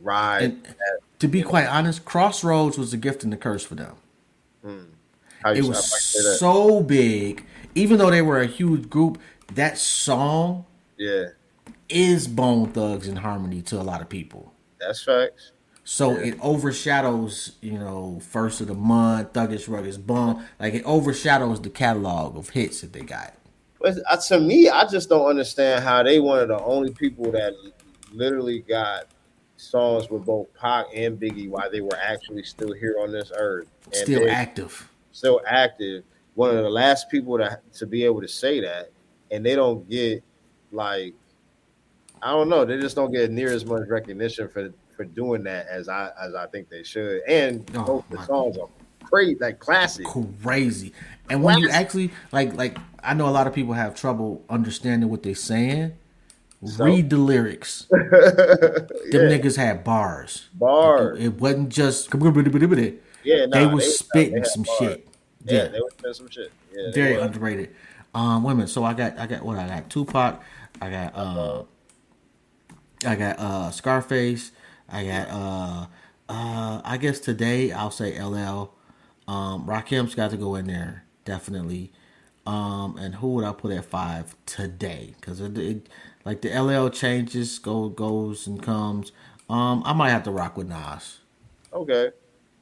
[0.00, 0.56] ride.
[1.20, 3.96] To be quite honest, Crossroads was a gift and a curse for them.
[5.42, 5.78] How It was
[6.12, 6.36] that.
[6.38, 7.44] so big,
[7.74, 9.18] even though they were a huge group.
[9.54, 10.64] That song
[10.96, 11.26] yeah,
[11.88, 14.52] is Bone Thugs-n-Harmony to a lot of people.
[14.80, 15.52] that's facts.
[15.92, 20.42] So it overshadows, you know, first of the month, Thuggish Ruggish Bone.
[20.58, 23.34] Like it overshadows the catalog of hits that they got.
[23.78, 27.30] But uh, to me, I just don't understand how they one of the only people
[27.32, 27.52] that
[28.10, 29.04] literally got
[29.58, 33.68] songs with both Pac and Biggie while they were actually still here on this earth
[33.84, 34.88] and Still active.
[35.12, 36.04] still active.
[36.36, 38.90] One of the last people to to be able to say that,
[39.30, 40.24] and they don't get
[40.70, 41.12] like
[42.22, 44.72] I don't know, they just don't get near as much recognition for
[45.02, 47.22] for doing that as I as I think they should.
[47.28, 48.68] And Oh, both the songs are
[49.02, 50.06] great, like classic.
[50.06, 50.92] Crazy.
[51.28, 55.08] And when you actually like like I know a lot of people have trouble understanding
[55.08, 55.94] what they're saying.
[56.64, 56.84] So?
[56.84, 57.86] Read the lyrics.
[57.90, 58.06] Them
[59.12, 60.48] niggas had bars.
[60.54, 61.18] Bars.
[61.18, 62.08] It wasn't just
[63.24, 64.78] Yeah, they nah, they spitting had some bars.
[64.78, 65.08] shit.
[65.44, 65.68] Yeah, Yeah.
[65.68, 66.52] they were spitting some shit.
[66.72, 67.22] Yeah, they very were.
[67.24, 67.74] underrated.
[68.14, 68.68] Um, minute.
[68.68, 69.90] So I got, I got what I got.
[69.90, 70.40] Tupac.
[70.80, 71.62] I got, uh,
[73.04, 74.52] I got uh Scarface.
[74.92, 75.86] I got, uh,
[76.28, 78.72] uh, I guess today I'll say LL.
[79.26, 81.92] Um, Rakim's got to go in there definitely.
[82.46, 85.14] Um, and who would I put at five today?
[85.20, 85.88] Because it, it,
[86.24, 89.12] like the LL changes, go goes and comes.
[89.48, 91.20] Um, I might have to rock with Nas.
[91.72, 92.10] Okay,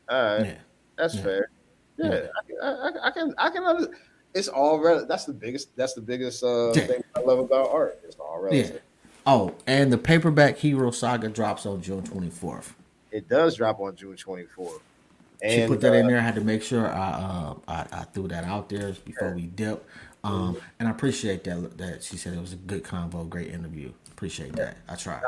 [0.09, 0.55] all right, Yeah.
[0.97, 1.23] that's Yeah.
[1.23, 1.51] fair.
[1.97, 2.21] Yeah, Yeah.
[2.39, 3.65] I, can- I, I- can, I can.
[3.65, 3.89] Under,
[4.35, 5.09] it's all relative.
[5.09, 5.75] That's the biggest.
[5.77, 8.01] That's the biggest uh, thing I love about art.
[8.05, 8.83] It's all relative.
[9.27, 12.75] Oh, and the paperback Hero Saga drops on June twenty fourth.
[13.13, 14.81] It does drop on June 24th.
[15.43, 16.19] She And put that in uh, there.
[16.19, 19.43] I had to make sure I uh, I, I threw that out there before we
[19.47, 19.85] dip.
[20.23, 21.79] Um, and I appreciate that.
[21.79, 23.93] That she said it was a good convo, great interview.
[24.13, 24.77] Appreciate that.
[24.89, 25.23] I tried.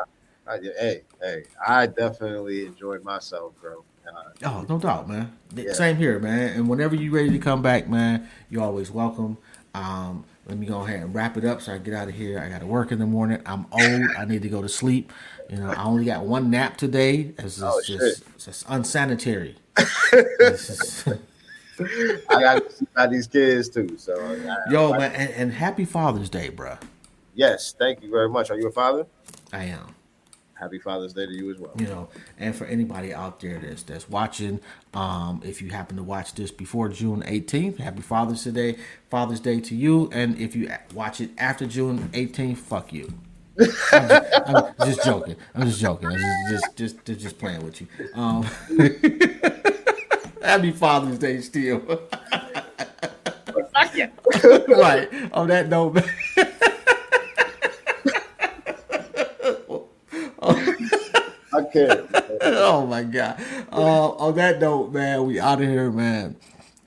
[0.46, 3.84] I, hey, hey, I definitely enjoyed myself, bro.
[4.06, 5.36] Uh, Oh, no doubt, man.
[5.54, 5.72] Yeah.
[5.72, 6.50] Same here, man.
[6.56, 9.38] And whenever you ready to come back, man, you're always welcome.
[9.74, 12.38] Um, let me go ahead and wrap it up so I get out of here.
[12.40, 13.40] I got to work in the morning.
[13.46, 14.10] I'm old.
[14.18, 15.12] I need to go to sleep.
[15.48, 17.32] You know, I only got one nap today.
[17.38, 19.56] It's just, Oh, just, it's just unsanitary.
[20.12, 21.08] It's just-
[22.30, 23.96] I got to see about these kids too.
[23.98, 26.78] So, uh, yo, man, and, and happy Father's Day, bruh.
[27.34, 28.50] yes, thank you very much.
[28.50, 29.06] Are you a father?
[29.52, 29.94] I am.
[30.62, 31.72] Happy Father's Day to you as well.
[31.78, 32.08] you know
[32.38, 34.60] and for anybody out there that's that's watching
[34.94, 38.76] um if you happen to watch this before june 18th happy father's day
[39.10, 40.08] father's day to you.
[40.12, 43.12] And if you watch it after june 18th fuck you.
[43.58, 43.66] I'm
[44.08, 45.36] just, I'm just joking.
[45.54, 46.08] I'm just joking.
[46.08, 46.18] I'm
[46.50, 47.86] just just just, just playing with you.
[48.14, 48.44] Um
[50.42, 51.80] happy father's day still.
[53.74, 54.08] Fuck you.
[54.76, 55.08] right.
[55.32, 55.98] On that note
[61.74, 62.08] man.
[62.44, 63.40] Oh my god.
[63.70, 66.36] Uh, on that note, man, we out of here, man.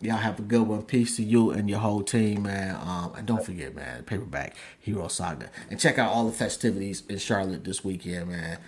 [0.02, 0.82] Y'all have a good one.
[0.84, 2.76] Peace to you and your whole team, man.
[2.76, 7.18] Um, and don't forget, man, paperback Hero Saga, and check out all the festivities in
[7.20, 8.60] Charlotte this weekend, man.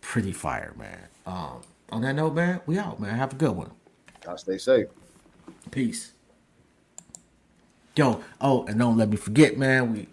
[0.00, 0.98] Pretty fire, man.
[1.26, 1.60] Um,
[1.90, 3.14] on that note, man, we out, man.
[3.14, 3.70] Have a good one.
[4.24, 4.88] Y'all stay safe.
[5.70, 6.12] Peace.
[7.94, 9.92] Yo, oh, and don't let me forget, man.
[9.92, 10.08] We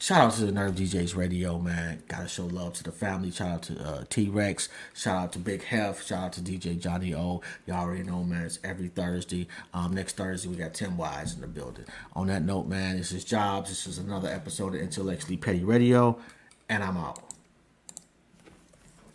[0.00, 2.02] shout out to the Nerve DJs Radio, man.
[2.08, 3.30] Gotta show love to the family.
[3.30, 4.68] Shout out to uh, T Rex.
[4.94, 6.04] Shout out to Big Hef.
[6.04, 7.42] Shout out to DJ Johnny O.
[7.66, 8.46] Y'all already know, man.
[8.46, 9.46] It's every Thursday.
[9.74, 11.84] Um, next Thursday we got Tim Wise in the building.
[12.14, 13.68] On that note, man, this is Jobs.
[13.68, 16.18] This is another episode of Intellectually Petty Radio,
[16.68, 17.29] and I'm out.